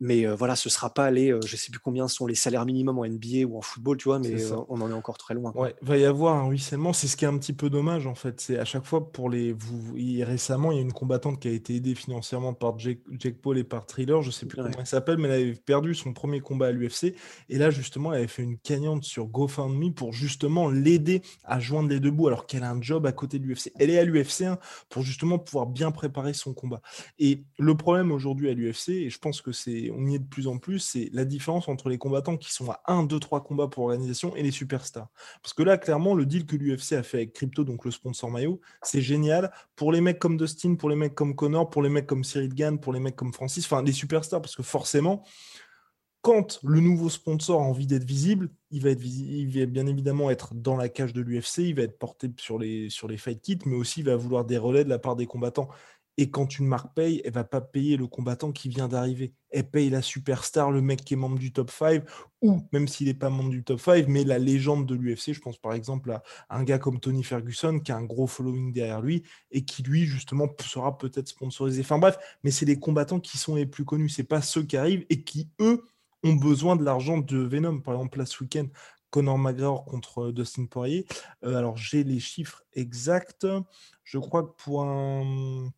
mais 0.00 0.26
voilà, 0.26 0.56
ce 0.56 0.68
sera 0.68 0.92
pas 0.92 1.10
les, 1.10 1.34
je 1.44 1.56
sais 1.56 1.70
plus 1.70 1.80
combien 1.80 2.08
sont 2.08 2.26
les 2.26 2.34
salaires 2.34 2.64
minimums 2.64 2.98
en 2.98 3.06
NBA 3.06 3.46
ou 3.46 3.58
en 3.58 3.62
football, 3.62 3.96
tu 3.96 4.08
vois, 4.08 4.18
mais 4.18 4.36
on 4.68 4.80
en 4.80 4.90
est 4.90 4.94
encore 4.94 5.18
très 5.18 5.34
loin. 5.34 5.52
Ouais, 5.54 5.74
va 5.82 5.96
y 5.96 6.04
avoir 6.04 6.36
un 6.36 6.48
ruissellement. 6.48 6.92
C'est 6.92 7.08
ce 7.08 7.16
qui 7.16 7.24
est 7.24 7.28
un 7.28 7.38
petit 7.38 7.52
peu 7.52 7.70
dommage 7.70 8.06
en 8.06 8.14
fait. 8.14 8.40
C'est 8.40 8.58
à 8.58 8.64
chaque 8.64 8.84
fois 8.84 9.12
pour 9.12 9.30
les. 9.30 9.52
Vous, 9.52 9.94
récemment, 10.24 10.72
il 10.72 10.76
y 10.76 10.78
a 10.78 10.82
une 10.82 10.92
combattante 10.92 11.40
qui 11.40 11.48
a 11.48 11.50
été 11.50 11.76
aidée 11.76 11.94
financièrement 11.94 12.54
par 12.54 12.78
Jake, 12.78 13.00
Paul 13.42 13.58
et 13.58 13.64
par 13.64 13.86
Thriller. 13.86 14.22
Je 14.22 14.30
sais 14.30 14.46
plus 14.46 14.56
comment 14.56 14.70
elle 14.78 14.86
s'appelle, 14.86 15.18
mais 15.18 15.28
elle 15.28 15.42
avait 15.42 15.54
perdu 15.54 15.94
son 15.94 16.12
premier 16.12 16.40
combat 16.40 16.68
à 16.68 16.72
l'UFC. 16.72 17.14
Et 17.48 17.58
là, 17.58 17.70
justement, 17.70 18.12
elle 18.12 18.18
avait 18.18 18.28
fait 18.28 18.42
une 18.42 18.58
gagnante 18.64 19.04
sur 19.04 19.26
GoFundMe 19.26 19.92
pour 19.94 20.12
justement 20.12 20.70
l'aider 20.70 21.22
à 21.44 21.60
joindre 21.60 21.88
les 21.88 22.00
deux 22.00 22.10
bouts, 22.10 22.28
alors 22.28 22.46
qu'elle 22.46 22.62
a 22.62 22.70
un 22.70 22.80
job 22.80 23.06
à 23.06 23.12
côté 23.12 23.38
de 23.38 23.44
l'UFC. 23.44 23.72
Elle 23.78 23.90
est 23.90 23.98
à 23.98 24.04
l'UFC 24.04 24.42
1 24.42 24.58
pour 24.88 25.02
justement 25.02 25.38
pouvoir 25.38 25.66
bien 25.66 25.90
préparer 25.90 26.34
son 26.34 26.54
combat. 26.54 26.80
Et 27.18 27.44
le 27.58 27.74
problème 27.76 28.12
aujourd'hui 28.12 28.48
à 28.48 28.54
l'UFC, 28.54 28.90
et 28.90 29.10
je 29.10 29.18
pense 29.18 29.40
que 29.40 29.52
c'est 29.52 29.87
on 29.90 30.06
y 30.06 30.14
est 30.14 30.18
de 30.18 30.26
plus 30.26 30.46
en 30.46 30.58
plus, 30.58 30.78
c'est 30.78 31.10
la 31.12 31.24
différence 31.24 31.68
entre 31.68 31.88
les 31.88 31.98
combattants 31.98 32.36
qui 32.36 32.52
sont 32.52 32.70
à 32.70 32.80
1, 32.86 33.04
2, 33.04 33.18
3 33.18 33.42
combats 33.42 33.68
pour 33.68 33.88
l'organisation 33.88 34.34
et 34.36 34.42
les 34.42 34.50
superstars. 34.50 35.08
Parce 35.42 35.54
que 35.54 35.62
là, 35.62 35.78
clairement, 35.78 36.14
le 36.14 36.26
deal 36.26 36.46
que 36.46 36.56
l'UFC 36.56 36.92
a 36.92 37.02
fait 37.02 37.18
avec 37.18 37.32
Crypto, 37.32 37.64
donc 37.64 37.84
le 37.84 37.90
sponsor 37.90 38.30
maillot, 38.30 38.60
c'est 38.82 39.00
génial 39.00 39.52
pour 39.76 39.92
les 39.92 40.00
mecs 40.00 40.18
comme 40.18 40.36
Dustin, 40.36 40.74
pour 40.74 40.90
les 40.90 40.96
mecs 40.96 41.14
comme 41.14 41.34
Connor, 41.34 41.70
pour 41.70 41.82
les 41.82 41.88
mecs 41.88 42.06
comme 42.06 42.24
Cyril 42.24 42.54
Gann, 42.54 42.78
pour 42.78 42.92
les 42.92 43.00
mecs 43.00 43.16
comme 43.16 43.32
Francis, 43.32 43.64
enfin 43.64 43.82
les 43.82 43.92
superstars, 43.92 44.40
parce 44.40 44.56
que 44.56 44.62
forcément, 44.62 45.24
quand 46.20 46.58
le 46.62 46.80
nouveau 46.80 47.08
sponsor 47.08 47.60
a 47.60 47.64
envie 47.64 47.86
d'être 47.86 48.04
visible, 48.04 48.50
il 48.70 48.82
va, 48.82 48.94
bien 48.94 49.86
évidemment 49.86 50.30
être 50.30 50.54
dans 50.54 50.76
la 50.76 50.88
cage 50.88 51.12
de 51.12 51.20
l'UFC, 51.20 51.58
il 51.58 51.74
va 51.74 51.82
être 51.82 51.98
porté 51.98 52.30
sur 52.38 52.58
les, 52.58 52.90
sur 52.90 53.08
les 53.08 53.16
fight 53.16 53.40
kits, 53.40 53.58
mais 53.64 53.76
aussi 53.76 54.00
il 54.00 54.06
va 54.06 54.16
vouloir 54.16 54.44
des 54.44 54.58
relais 54.58 54.84
de 54.84 54.88
la 54.88 54.98
part 54.98 55.16
des 55.16 55.26
combattants. 55.26 55.68
Et 56.20 56.30
quand 56.30 56.58
une 56.58 56.66
marque 56.66 56.94
paye, 56.96 57.22
elle 57.24 57.32
va 57.32 57.44
pas 57.44 57.60
payer 57.60 57.96
le 57.96 58.08
combattant 58.08 58.50
qui 58.50 58.68
vient 58.68 58.88
d'arriver. 58.88 59.34
Elle 59.50 59.70
paye 59.70 59.88
la 59.88 60.02
superstar, 60.02 60.72
le 60.72 60.82
mec 60.82 61.04
qui 61.04 61.14
est 61.14 61.16
membre 61.16 61.38
du 61.38 61.52
top 61.52 61.70
5, 61.70 62.02
ou 62.42 62.60
même 62.72 62.88
s'il 62.88 63.06
n'est 63.06 63.14
pas 63.14 63.30
membre 63.30 63.50
du 63.50 63.62
top 63.62 63.78
5, 63.80 64.08
mais 64.08 64.24
la 64.24 64.40
légende 64.40 64.84
de 64.84 64.96
l'UFC. 64.96 65.32
Je 65.32 65.40
pense 65.40 65.58
par 65.58 65.74
exemple 65.74 66.10
à 66.10 66.22
un 66.50 66.64
gars 66.64 66.80
comme 66.80 66.98
Tony 66.98 67.22
Ferguson 67.22 67.78
qui 67.78 67.92
a 67.92 67.96
un 67.96 68.02
gros 68.02 68.26
following 68.26 68.72
derrière 68.72 69.00
lui 69.00 69.22
et 69.52 69.64
qui 69.64 69.84
lui 69.84 70.06
justement 70.06 70.48
sera 70.60 70.98
peut-être 70.98 71.28
sponsorisé. 71.28 71.82
Enfin 71.82 71.98
bref, 71.98 72.18
mais 72.42 72.50
c'est 72.50 72.66
les 72.66 72.80
combattants 72.80 73.20
qui 73.20 73.38
sont 73.38 73.54
les 73.54 73.66
plus 73.66 73.84
connus. 73.84 74.08
C'est 74.08 74.24
pas 74.24 74.42
ceux 74.42 74.64
qui 74.64 74.76
arrivent 74.76 75.06
et 75.10 75.22
qui 75.22 75.48
eux 75.60 75.84
ont 76.24 76.34
besoin 76.34 76.74
de 76.74 76.82
l'argent 76.82 77.18
de 77.18 77.38
Venom. 77.38 77.78
Par 77.78 77.94
exemple 77.94 78.18
là 78.18 78.26
ce 78.26 78.42
week-end, 78.42 78.66
Conor 79.10 79.38
McGregor 79.38 79.84
contre 79.84 80.24
euh, 80.24 80.32
Dustin 80.32 80.66
Poirier. 80.66 81.06
Euh, 81.44 81.54
alors 81.54 81.76
j'ai 81.76 82.02
les 82.02 82.18
chiffres 82.18 82.64
exacts. 82.72 83.46
Je 84.02 84.18
crois 84.18 84.42
que 84.42 84.52
pour 84.64 84.82
un 84.82 85.70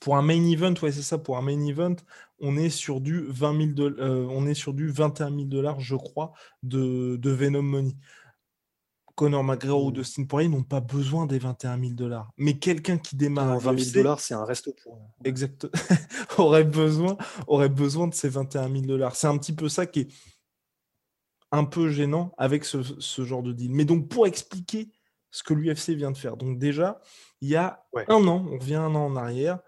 pour 0.00 0.16
un 0.16 0.22
main 0.22 0.44
event, 0.46 0.74
ouais, 0.82 0.92
c'est 0.92 1.02
ça, 1.02 1.18
pour 1.18 1.36
un 1.36 1.42
main 1.42 1.60
event, 1.66 1.96
on 2.38 2.56
est 2.56 2.70
sur 2.70 3.00
du 3.00 3.24
20 3.28 3.74
000 3.76 3.88
euh, 3.98 4.26
on 4.30 4.46
est 4.46 4.54
sur 4.54 4.72
du 4.72 4.88
21 4.88 5.30
000 5.30 5.42
dollars, 5.44 5.80
je 5.80 5.96
crois, 5.96 6.32
de, 6.62 7.18
Venom 7.24 7.62
Money. 7.62 7.96
Conor 9.16 9.44
McGregor 9.44 9.84
ou 9.84 9.90
mmh. 9.90 9.94
Dustin 9.94 10.24
Poirier 10.24 10.48
n'ont 10.48 10.62
pas 10.62 10.80
besoin 10.80 11.26
des 11.26 11.38
21 11.38 11.78
000 11.78 11.92
dollars. 11.92 12.30
Mais 12.38 12.58
quelqu'un 12.58 12.96
qui 12.96 13.16
démarre. 13.16 13.58
20 13.58 13.78
000 13.78 13.90
dollars, 13.94 14.20
c'est 14.20 14.32
un 14.32 14.46
resto 14.46 14.74
pour. 14.82 14.98
Exact. 15.24 15.66
aurait, 16.38 16.64
besoin, 16.64 17.18
aurait 17.46 17.68
besoin 17.68 18.06
de 18.06 18.14
ces 18.14 18.30
21 18.30 18.70
000 18.70 18.86
dollars. 18.86 19.16
C'est 19.16 19.26
un 19.26 19.36
petit 19.36 19.52
peu 19.52 19.68
ça 19.68 19.84
qui 19.84 20.00
est 20.00 20.08
un 21.52 21.64
peu 21.64 21.90
gênant 21.90 22.32
avec 22.38 22.64
ce, 22.64 22.82
ce 22.82 23.24
genre 23.24 23.42
de 23.42 23.52
deal. 23.52 23.72
Mais 23.74 23.84
donc, 23.84 24.08
pour 24.08 24.26
expliquer 24.26 24.90
ce 25.30 25.42
que 25.42 25.52
l'UFC 25.52 25.90
vient 25.90 26.12
de 26.12 26.16
faire, 26.16 26.38
donc 26.38 26.58
déjà, 26.58 27.02
il 27.42 27.50
y 27.50 27.56
a 27.56 27.84
un 28.08 28.26
an, 28.26 28.46
on 28.50 28.58
revient 28.58 28.76
un 28.76 28.94
an 28.94 29.04
en 29.04 29.16
arrière, 29.16 29.58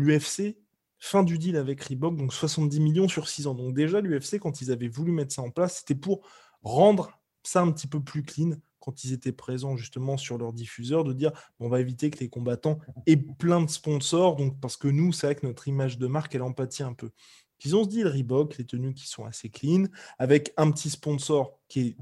l'UFC, 0.00 0.56
fin 0.98 1.22
du 1.22 1.38
deal 1.38 1.56
avec 1.56 1.82
Reebok, 1.82 2.16
donc 2.16 2.32
70 2.32 2.80
millions 2.80 3.08
sur 3.08 3.28
6 3.28 3.46
ans. 3.46 3.54
Donc 3.54 3.74
déjà, 3.74 4.00
l'UFC, 4.00 4.38
quand 4.38 4.60
ils 4.60 4.70
avaient 4.70 4.88
voulu 4.88 5.12
mettre 5.12 5.34
ça 5.34 5.42
en 5.42 5.50
place, 5.50 5.78
c'était 5.78 5.94
pour 5.94 6.26
rendre 6.62 7.18
ça 7.42 7.62
un 7.62 7.72
petit 7.72 7.86
peu 7.86 8.00
plus 8.00 8.22
clean 8.22 8.52
quand 8.80 9.04
ils 9.04 9.12
étaient 9.12 9.32
présents 9.32 9.76
justement 9.76 10.16
sur 10.16 10.38
leur 10.38 10.52
diffuseur, 10.52 11.04
de 11.04 11.12
dire 11.12 11.32
on 11.58 11.68
va 11.68 11.80
éviter 11.80 12.10
que 12.10 12.18
les 12.18 12.28
combattants 12.28 12.78
aient 13.06 13.16
plein 13.16 13.62
de 13.62 13.68
sponsors, 13.68 14.36
donc 14.36 14.58
parce 14.60 14.76
que 14.76 14.88
nous, 14.88 15.12
c'est 15.12 15.26
vrai 15.26 15.34
que 15.36 15.46
notre 15.46 15.68
image 15.68 15.98
de 15.98 16.06
marque, 16.06 16.34
elle 16.34 16.42
empathie 16.42 16.82
un 16.82 16.94
peu. 16.94 17.10
Ils 17.64 17.76
ont 17.76 17.84
ce 17.84 17.90
deal 17.90 18.08
Reebok, 18.08 18.56
les 18.56 18.64
tenues 18.64 18.94
qui 18.94 19.06
sont 19.06 19.24
assez 19.24 19.50
clean, 19.50 19.84
avec 20.18 20.52
un 20.56 20.70
petit 20.70 20.88
sponsor 20.88 21.58
qui 21.68 21.80
est 21.80 21.96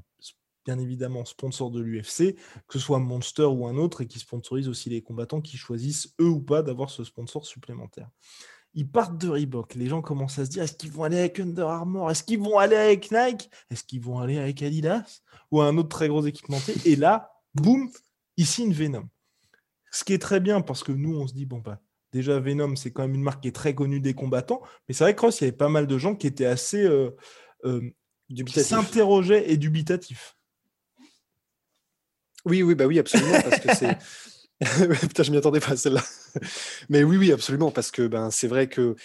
bien 0.68 0.78
évidemment 0.78 1.24
sponsor 1.24 1.70
de 1.70 1.80
l'UFC, 1.80 2.36
que 2.66 2.74
ce 2.74 2.78
soit 2.78 2.98
Monster 2.98 3.44
ou 3.44 3.66
un 3.66 3.78
autre, 3.78 4.02
et 4.02 4.06
qui 4.06 4.18
sponsorise 4.18 4.68
aussi 4.68 4.90
les 4.90 5.00
combattants 5.00 5.40
qui 5.40 5.56
choisissent 5.56 6.14
eux 6.20 6.28
ou 6.28 6.42
pas 6.42 6.62
d'avoir 6.62 6.90
ce 6.90 7.04
sponsor 7.04 7.46
supplémentaire. 7.46 8.10
Ils 8.74 8.86
partent 8.86 9.16
de 9.16 9.30
Reebok. 9.30 9.76
Les 9.76 9.86
gens 9.86 10.02
commencent 10.02 10.38
à 10.38 10.44
se 10.44 10.50
dire 10.50 10.62
est-ce 10.62 10.74
qu'ils 10.74 10.90
vont 10.90 11.04
aller 11.04 11.18
avec 11.18 11.40
Under 11.40 11.68
Armour? 11.68 12.10
Est-ce 12.10 12.22
qu'ils 12.22 12.38
vont 12.38 12.58
aller 12.58 12.76
avec 12.76 13.10
Nike? 13.10 13.50
Est-ce 13.70 13.82
qu'ils 13.82 14.02
vont 14.02 14.18
aller 14.18 14.36
avec 14.36 14.62
Adidas 14.62 15.22
Ou 15.50 15.62
un 15.62 15.74
autre 15.78 15.88
très 15.88 16.08
gros 16.08 16.26
équipementier? 16.26 16.74
Et 16.84 16.96
là, 16.96 17.32
boum, 17.54 17.90
il 18.36 18.46
signe 18.46 18.74
Venom. 18.74 19.08
Ce 19.90 20.04
qui 20.04 20.12
est 20.12 20.18
très 20.18 20.38
bien 20.38 20.60
parce 20.60 20.84
que 20.84 20.92
nous, 20.92 21.18
on 21.18 21.26
se 21.26 21.32
dit, 21.32 21.46
bon, 21.46 21.60
bah, 21.60 21.80
déjà, 22.12 22.38
Venom, 22.40 22.76
c'est 22.76 22.92
quand 22.92 23.02
même 23.02 23.14
une 23.14 23.22
marque 23.22 23.40
qui 23.40 23.48
est 23.48 23.56
très 23.56 23.74
connue 23.74 24.00
des 24.00 24.12
combattants. 24.12 24.60
Mais 24.86 24.92
c'est 24.92 25.04
vrai 25.04 25.14
que 25.14 25.20
Cross, 25.20 25.40
il 25.40 25.44
y 25.44 25.48
avait 25.48 25.56
pas 25.56 25.70
mal 25.70 25.86
de 25.86 25.96
gens 25.96 26.14
qui 26.14 26.26
étaient 26.26 26.44
assez. 26.44 26.84
Euh, 26.84 27.16
euh, 27.64 27.90
qui 28.28 28.60
s'interrogeaient 28.60 29.50
et 29.50 29.56
dubitatifs. 29.56 30.37
Oui, 32.48 32.62
oui, 32.62 32.74
bah 32.74 32.86
oui, 32.86 32.98
absolument, 32.98 33.40
parce 33.42 33.60
que 33.60 33.74
c'est. 33.74 33.98
Putain, 35.00 35.22
je 35.22 35.30
m'y 35.30 35.36
attendais 35.36 35.60
pas 35.60 35.76
celle-là. 35.76 36.02
Mais 36.88 37.04
oui, 37.04 37.16
oui, 37.16 37.32
absolument, 37.32 37.70
parce 37.70 37.90
que 37.90 38.06
ben, 38.06 38.30
c'est 38.30 38.48
vrai 38.48 38.68
que 38.68 38.96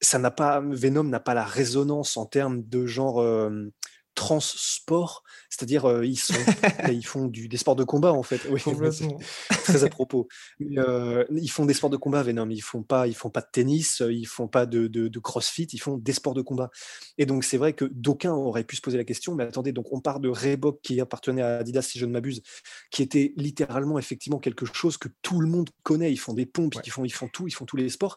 ça 0.00 0.18
n'a 0.18 0.30
pas, 0.30 0.60
Venom 0.60 1.04
n'a 1.04 1.20
pas 1.20 1.34
la 1.34 1.44
résonance 1.44 2.16
en 2.16 2.26
termes 2.26 2.62
de 2.62 2.86
genre 2.86 3.20
euh, 3.20 3.72
trans-sport, 4.14 5.22
c'est-à-dire 5.48 5.86
euh, 5.86 6.06
ils, 6.06 6.16
sont, 6.16 6.34
ils 6.90 7.06
font 7.06 7.26
du, 7.26 7.48
des 7.48 7.56
sports 7.56 7.76
de 7.76 7.84
combat 7.84 8.12
en 8.12 8.22
fait. 8.22 8.40
Oui, 8.50 8.60
très 9.48 9.84
à 9.84 9.88
propos. 9.90 10.28
Euh, 10.60 11.24
ils 11.30 11.50
font 11.50 11.64
des 11.64 11.74
sports 11.74 11.90
de 11.90 11.96
combat, 11.96 12.22
Venom. 12.22 12.48
Ils 12.50 12.60
font 12.60 12.82
pas, 12.82 13.06
ils 13.06 13.14
font 13.14 13.30
pas 13.30 13.40
de 13.40 13.48
tennis, 13.52 14.02
ils 14.08 14.26
font 14.26 14.48
pas 14.48 14.66
de, 14.66 14.86
de, 14.86 15.08
de 15.08 15.18
crossfit, 15.18 15.68
ils 15.72 15.78
font 15.78 15.96
des 15.96 16.12
sports 16.12 16.34
de 16.34 16.42
combat. 16.42 16.70
Et 17.18 17.26
donc 17.26 17.44
c'est 17.44 17.56
vrai 17.56 17.72
que 17.72 17.84
d'aucuns 17.84 18.32
auraient 18.32 18.64
pu 18.64 18.76
se 18.76 18.82
poser 18.82 18.98
la 18.98 19.04
question, 19.04 19.34
mais 19.34 19.44
attendez, 19.44 19.72
donc 19.72 19.92
on 19.92 20.00
part 20.00 20.20
de 20.20 20.28
Reebok 20.28 20.80
qui 20.82 21.00
appartenait 21.00 21.42
à 21.42 21.58
Adidas 21.58 21.82
si 21.82 21.98
je 21.98 22.06
ne 22.06 22.12
m'abuse, 22.12 22.42
qui 22.90 23.02
était 23.02 23.32
littéralement 23.36 23.98
effectivement 23.98 24.38
quelque 24.38 24.66
chose 24.66 24.96
que 24.96 25.08
tout 25.22 25.40
le 25.40 25.48
monde 25.48 25.70
connaît. 25.82 26.12
Ils 26.12 26.18
font 26.18 26.34
des 26.34 26.46
pompes, 26.46 26.74
ils 26.84 26.90
font, 26.90 27.04
ils 27.04 27.12
font 27.12 27.28
tout, 27.28 27.46
ils 27.46 27.54
font 27.54 27.66
tous 27.66 27.76
les 27.76 27.88
sports 27.88 28.16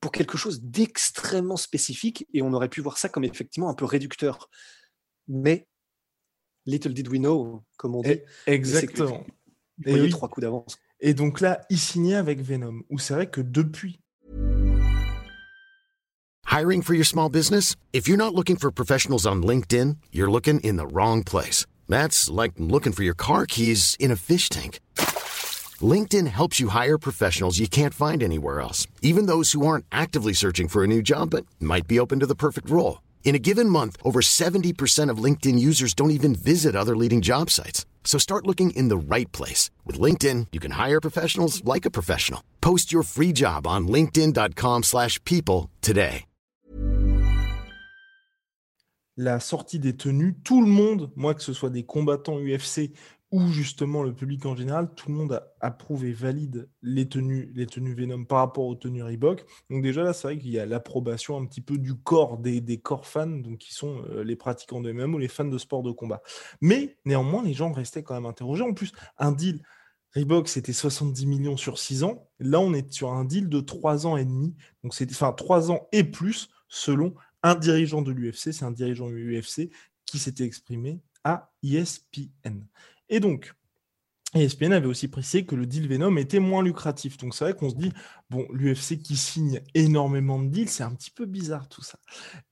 pour 0.00 0.12
quelque 0.12 0.38
chose 0.38 0.62
d'extrêmement 0.62 1.56
spécifique 1.56 2.26
et 2.32 2.42
on 2.42 2.52
aurait 2.52 2.68
pu 2.68 2.80
voir 2.80 2.98
ça 2.98 3.08
comme 3.08 3.24
effectivement 3.24 3.68
un 3.68 3.74
peu 3.74 3.84
réducteur. 3.84 4.48
Mais 5.28 5.66
little 6.66 6.92
did 6.92 7.08
we 7.08 7.18
know, 7.18 7.62
comme 7.76 7.94
on 7.94 8.02
dit. 8.02 8.20
Exactement. 8.46 9.24
Et 9.84 9.94
oui. 9.94 10.10
trois 10.10 10.28
coups 10.28 10.42
d'avance. 10.42 10.76
Et 11.00 11.14
donc 11.14 11.40
là, 11.40 11.60
il 11.70 11.78
signait 11.78 12.16
avec 12.16 12.40
Venom, 12.40 12.82
où 12.90 12.98
c'est 12.98 13.14
vrai 13.14 13.26
que 13.28 13.40
depuis. 13.40 14.00
Hiring 16.50 16.82
for 16.82 16.94
your 16.94 17.04
small 17.04 17.28
business? 17.28 17.76
If 17.92 18.08
you're 18.08 18.16
not 18.16 18.34
looking 18.34 18.56
for 18.56 18.70
professionals 18.72 19.26
on 19.26 19.42
LinkedIn, 19.42 19.98
you're 20.12 20.30
looking 20.30 20.60
in 20.60 20.76
the 20.76 20.86
wrong 20.86 21.22
place. 21.22 21.66
That's 21.88 22.28
like 22.30 22.52
looking 22.58 22.92
for 22.92 23.04
your 23.04 23.14
car 23.14 23.46
keys 23.46 23.96
in 24.00 24.10
a 24.10 24.16
fish 24.16 24.48
tank. 24.48 24.80
LinkedIn 25.80 26.26
helps 26.26 26.58
you 26.58 26.68
hire 26.68 26.98
professionals 26.98 27.58
you 27.58 27.68
can't 27.68 27.94
find 27.94 28.22
anywhere 28.22 28.60
else, 28.60 28.86
even 29.02 29.26
those 29.26 29.52
who 29.52 29.64
aren't 29.64 29.84
actively 29.92 30.32
searching 30.32 30.68
for 30.68 30.82
a 30.82 30.88
new 30.88 31.02
job 31.02 31.30
but 31.30 31.46
might 31.60 31.86
be 31.86 32.00
open 32.00 32.18
to 32.20 32.26
the 32.26 32.34
perfect 32.34 32.68
role. 32.68 32.98
In 33.24 33.34
a 33.34 33.38
given 33.38 33.68
month, 33.68 33.98
over 34.02 34.20
70% 34.20 35.10
of 35.10 35.22
LinkedIn 35.22 35.58
users 35.58 35.92
don't 35.92 36.12
even 36.12 36.34
visit 36.34 36.74
other 36.74 36.96
leading 36.96 37.20
job 37.20 37.50
sites. 37.50 37.84
So 38.02 38.18
start 38.18 38.46
looking 38.46 38.70
in 38.70 38.88
the 38.88 38.96
right 38.96 39.30
place. 39.32 39.70
With 39.84 40.00
LinkedIn, 40.00 40.46
you 40.52 40.60
can 40.60 40.72
hire 40.72 41.00
professionals 41.00 41.62
like 41.62 41.84
a 41.84 41.90
professional. 41.90 42.42
Post 42.62 42.90
your 42.90 43.02
free 43.02 43.32
job 43.34 43.66
on 43.66 43.86
linkedin.com 43.86 44.82
slash 44.84 45.22
people 45.24 45.70
today. 45.82 46.24
La 49.20 49.40
sortie 49.40 49.80
des 49.80 49.94
tenues, 49.94 50.36
tout 50.44 50.60
le 50.60 50.68
monde, 50.68 51.10
moi 51.16 51.34
que 51.34 51.42
ce 51.42 51.52
soit 51.52 51.70
des 51.70 51.82
combattants 51.82 52.38
UFC 52.38 52.92
où 53.30 53.46
justement 53.48 54.02
le 54.02 54.14
public 54.14 54.46
en 54.46 54.56
général, 54.56 54.94
tout 54.94 55.10
le 55.10 55.14
monde 55.14 55.42
approuve 55.60 56.06
et 56.06 56.12
valide 56.12 56.68
les 56.82 57.08
tenues, 57.08 57.52
Venom 57.94 58.24
par 58.24 58.38
rapport 58.38 58.64
aux 58.64 58.74
tenues 58.74 59.02
Reebok. 59.02 59.44
Donc 59.68 59.82
déjà 59.82 60.02
là, 60.02 60.12
c'est 60.12 60.28
vrai 60.28 60.38
qu'il 60.38 60.50
y 60.50 60.58
a 60.58 60.64
l'approbation 60.64 61.36
un 61.36 61.44
petit 61.44 61.60
peu 61.60 61.76
du 61.76 61.94
corps 61.94 62.38
des, 62.38 62.80
corps 62.80 63.06
fans, 63.06 63.26
donc 63.26 63.58
qui 63.58 63.74
sont 63.74 64.02
euh, 64.10 64.24
les 64.24 64.36
pratiquants 64.36 64.80
de 64.80 64.92
MMA 64.92 65.16
ou 65.16 65.18
les 65.18 65.28
fans 65.28 65.44
de 65.44 65.58
sport 65.58 65.82
de 65.82 65.90
combat. 65.90 66.22
Mais 66.60 66.96
néanmoins, 67.04 67.42
les 67.42 67.52
gens 67.52 67.70
restaient 67.70 68.02
quand 68.02 68.14
même 68.14 68.26
interrogés. 68.26 68.62
En 68.62 68.72
plus, 68.72 68.92
un 69.18 69.32
deal 69.32 69.62
Reebok, 70.14 70.48
c'était 70.48 70.72
70 70.72 71.26
millions 71.26 71.56
sur 71.58 71.78
6 71.78 72.04
ans. 72.04 72.28
Là, 72.38 72.60
on 72.60 72.72
est 72.72 72.90
sur 72.90 73.12
un 73.12 73.26
deal 73.26 73.50
de 73.50 73.60
3 73.60 74.06
ans 74.06 74.16
et 74.16 74.24
demi. 74.24 74.54
Donc 74.82 74.94
c'est 74.94 75.10
enfin 75.10 75.32
3 75.32 75.70
ans 75.70 75.86
et 75.92 76.04
plus 76.04 76.48
selon 76.68 77.14
un 77.42 77.54
dirigeant 77.54 78.02
de 78.02 78.10
l'UFC, 78.10 78.52
c'est 78.52 78.64
un 78.64 78.70
dirigeant 78.70 79.08
de 79.08 79.14
l'UFC 79.14 79.70
qui 80.06 80.18
s'était 80.18 80.44
exprimé 80.44 81.00
à 81.24 81.52
ESPN. 81.62 82.64
Et 83.08 83.20
donc, 83.20 83.54
ESPN 84.34 84.72
avait 84.72 84.86
aussi 84.86 85.08
précisé 85.08 85.46
que 85.46 85.54
le 85.54 85.64
deal 85.64 85.88
Venom 85.88 86.18
était 86.18 86.38
moins 86.38 86.62
lucratif. 86.62 87.16
Donc 87.16 87.34
c'est 87.34 87.44
vrai 87.44 87.54
qu'on 87.54 87.70
se 87.70 87.74
dit, 87.76 87.92
bon, 88.28 88.46
l'UFC 88.52 88.98
qui 88.98 89.16
signe 89.16 89.62
énormément 89.74 90.38
de 90.38 90.48
deals, 90.48 90.68
c'est 90.68 90.82
un 90.82 90.94
petit 90.94 91.10
peu 91.10 91.24
bizarre 91.24 91.66
tout 91.66 91.80
ça. 91.80 91.98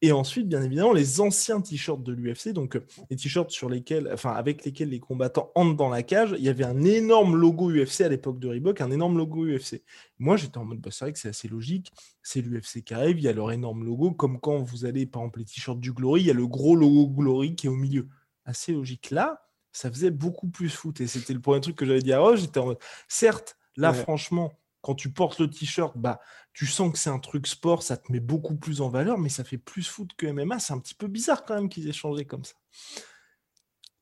Et 0.00 0.10
ensuite, 0.10 0.48
bien 0.48 0.62
évidemment, 0.62 0.94
les 0.94 1.20
anciens 1.20 1.60
t-shirts 1.60 2.02
de 2.02 2.12
l'UFC, 2.14 2.54
donc 2.54 2.76
euh, 2.76 2.86
les 3.10 3.16
t-shirts 3.16 3.50
sur 3.50 3.68
lesquels, 3.68 4.16
avec 4.24 4.64
lesquels 4.64 4.88
les 4.88 5.00
combattants 5.00 5.52
entrent 5.54 5.76
dans 5.76 5.90
la 5.90 6.02
cage, 6.02 6.34
il 6.38 6.44
y 6.44 6.48
avait 6.48 6.64
un 6.64 6.82
énorme 6.82 7.36
logo 7.36 7.70
UFC 7.70 8.00
à 8.00 8.08
l'époque 8.08 8.38
de 8.38 8.48
Reebok, 8.48 8.80
un 8.80 8.90
énorme 8.90 9.18
logo 9.18 9.44
UFC. 9.44 9.82
Moi, 10.18 10.38
j'étais 10.38 10.56
en 10.56 10.64
mode, 10.64 10.80
bah, 10.80 10.88
c'est 10.90 11.04
vrai 11.04 11.12
que 11.12 11.18
c'est 11.18 11.28
assez 11.28 11.48
logique, 11.48 11.92
c'est 12.22 12.40
l'UFC 12.40 12.82
qui 12.84 12.94
arrive, 12.94 13.18
il 13.18 13.24
y 13.24 13.28
a 13.28 13.34
leur 13.34 13.52
énorme 13.52 13.84
logo, 13.84 14.12
comme 14.12 14.40
quand 14.40 14.62
vous 14.62 14.86
allez, 14.86 15.04
par 15.04 15.20
exemple, 15.20 15.40
les 15.40 15.44
t-shirts 15.44 15.78
du 15.78 15.92
Glory, 15.92 16.22
il 16.22 16.26
y 16.28 16.30
a 16.30 16.34
le 16.34 16.46
gros 16.46 16.74
logo 16.74 17.08
Glory 17.08 17.54
qui 17.54 17.66
est 17.66 17.70
au 17.70 17.76
milieu. 17.76 18.08
Assez 18.46 18.72
logique. 18.72 19.10
Là, 19.10 19.45
ça 19.76 19.90
faisait 19.90 20.10
beaucoup 20.10 20.48
plus 20.48 20.70
foot. 20.70 21.02
Et 21.02 21.06
c'était 21.06 21.34
le 21.34 21.40
premier 21.40 21.60
truc 21.60 21.76
que 21.76 21.84
j'avais 21.84 22.00
dit 22.00 22.12
à 22.14 22.20
Roche. 22.20 22.40
J'étais 22.40 22.60
en 22.60 22.74
certes, 23.08 23.58
là, 23.76 23.92
franchement, 23.92 24.54
quand 24.80 24.94
tu 24.94 25.12
portes 25.12 25.38
le 25.38 25.50
t-shirt, 25.50 25.92
bah, 25.98 26.18
tu 26.54 26.64
sens 26.64 26.90
que 26.90 26.98
c'est 26.98 27.10
un 27.10 27.18
truc 27.18 27.46
sport, 27.46 27.82
ça 27.82 27.98
te 27.98 28.10
met 28.10 28.20
beaucoup 28.20 28.56
plus 28.56 28.80
en 28.80 28.88
valeur, 28.88 29.18
mais 29.18 29.28
ça 29.28 29.44
fait 29.44 29.58
plus 29.58 29.86
foot 29.86 30.12
que 30.16 30.26
MMA. 30.26 30.60
C'est 30.60 30.72
un 30.72 30.78
petit 30.78 30.94
peu 30.94 31.08
bizarre 31.08 31.44
quand 31.44 31.54
même 31.54 31.68
qu'ils 31.68 31.88
aient 31.88 31.92
changé 31.92 32.24
comme 32.24 32.44
ça. 32.44 32.54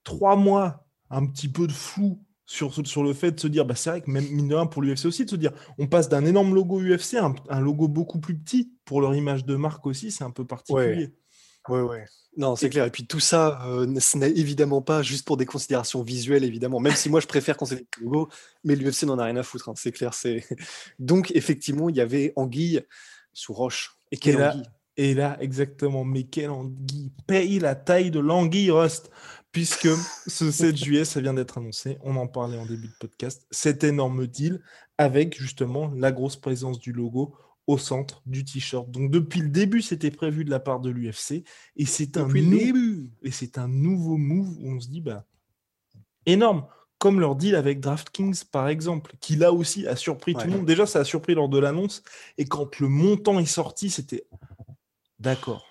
Trois 0.04 0.36
mois, 0.36 0.86
un 1.10 1.26
petit 1.26 1.48
peu 1.48 1.66
de 1.66 1.72
flou 1.72 2.22
sur, 2.46 2.72
sur 2.86 3.02
le 3.02 3.12
fait 3.12 3.32
de 3.32 3.40
se 3.40 3.48
dire, 3.48 3.64
bah, 3.64 3.74
c'est 3.74 3.90
vrai 3.90 4.00
que 4.00 4.10
même 4.12 4.28
mine 4.28 4.46
de 4.46 4.54
rien 4.54 4.66
pour 4.66 4.80
l'UFC 4.80 5.06
aussi, 5.06 5.24
de 5.24 5.30
se 5.30 5.36
dire, 5.36 5.50
on 5.78 5.88
passe 5.88 6.08
d'un 6.08 6.24
énorme 6.24 6.54
logo 6.54 6.80
UFC 6.80 7.14
à 7.14 7.34
un, 7.48 7.60
logo 7.60 7.88
beaucoup 7.88 8.20
plus 8.20 8.38
petit 8.38 8.72
pour 8.84 9.00
leur 9.00 9.16
image 9.16 9.44
de 9.44 9.56
marque 9.56 9.84
aussi, 9.86 10.12
c'est 10.12 10.22
un 10.22 10.30
peu 10.30 10.46
particulier. 10.46 11.06
Ouais, 11.06 11.14
ouais. 11.68 12.04
Non, 12.36 12.56
c'est 12.56 12.68
clair. 12.68 12.84
Et 12.84 12.90
puis 12.90 13.06
tout 13.06 13.20
ça, 13.20 13.64
euh, 13.66 14.00
ce 14.00 14.18
n'est 14.18 14.30
évidemment 14.30 14.82
pas 14.82 15.02
juste 15.02 15.24
pour 15.26 15.36
des 15.36 15.46
considérations 15.46 16.02
visuelles, 16.02 16.44
évidemment. 16.44 16.80
Même 16.80 16.94
si 16.94 17.08
moi, 17.08 17.20
je 17.20 17.26
préfère 17.26 17.56
quand 17.56 17.66
c'est 17.66 17.76
des 17.76 17.86
logos, 18.00 18.28
mais 18.64 18.74
l'UFC 18.74 19.04
n'en 19.04 19.18
a 19.18 19.24
rien 19.24 19.36
à 19.36 19.42
foutre. 19.42 19.68
Hein, 19.68 19.74
c'est 19.76 19.92
clair. 19.92 20.14
C'est 20.14 20.44
donc 20.98 21.30
effectivement, 21.34 21.88
il 21.88 21.96
y 21.96 22.00
avait 22.00 22.32
anguille 22.36 22.82
sous 23.32 23.52
roche. 23.52 23.96
Et 24.10 24.16
quelle 24.16 24.42
anguille? 24.42 24.64
Et 24.96 25.14
là, 25.14 25.36
exactement. 25.40 26.04
Mais 26.04 26.24
quelle 26.24 26.50
anguille 26.50 27.12
Paye 27.26 27.58
la 27.58 27.74
taille 27.74 28.10
de 28.10 28.20
l'anguille 28.20 28.70
Rust, 28.70 29.10
puisque 29.52 29.88
ce 30.26 30.50
7 30.50 30.76
juillet, 30.76 31.04
ça 31.04 31.20
vient 31.20 31.34
d'être 31.34 31.58
annoncé. 31.58 31.98
On 32.02 32.16
en 32.16 32.26
parlait 32.26 32.58
en 32.58 32.66
début 32.66 32.88
de 32.88 32.94
podcast. 32.98 33.46
Cet 33.50 33.84
énorme 33.84 34.26
deal 34.26 34.60
avec 34.98 35.40
justement 35.40 35.90
la 35.96 36.12
grosse 36.12 36.36
présence 36.36 36.78
du 36.78 36.92
logo 36.92 37.36
au 37.66 37.78
centre 37.78 38.22
du 38.26 38.44
t-shirt. 38.44 38.90
Donc 38.90 39.10
depuis 39.10 39.40
le 39.40 39.48
début, 39.48 39.82
c'était 39.82 40.10
prévu 40.10 40.44
de 40.44 40.50
la 40.50 40.60
part 40.60 40.80
de 40.80 40.90
l'UFC 40.90 41.44
et 41.76 41.86
c'est 41.86 42.16
un 42.16 42.28
début 42.28 43.10
et 43.22 43.30
c'est 43.30 43.58
un 43.58 43.68
nouveau 43.68 44.16
move 44.16 44.56
où 44.60 44.70
on 44.70 44.80
se 44.80 44.88
dit 44.88 45.00
bah 45.00 45.24
énorme 46.26 46.66
comme 46.98 47.20
leur 47.20 47.36
deal 47.36 47.54
avec 47.54 47.80
DraftKings 47.80 48.44
par 48.50 48.68
exemple, 48.68 49.14
qui 49.20 49.36
là 49.36 49.52
aussi 49.52 49.86
a 49.86 49.96
surpris 49.96 50.34
tout 50.34 50.46
le 50.46 50.52
monde. 50.52 50.66
Déjà, 50.66 50.86
ça 50.86 51.00
a 51.00 51.04
surpris 51.04 51.34
lors 51.34 51.48
de 51.48 51.58
l'annonce 51.58 52.02
et 52.38 52.46
quand 52.46 52.78
le 52.80 52.88
montant 52.88 53.38
est 53.38 53.44
sorti, 53.44 53.90
c'était 53.90 54.26
d'accord. 55.18 55.66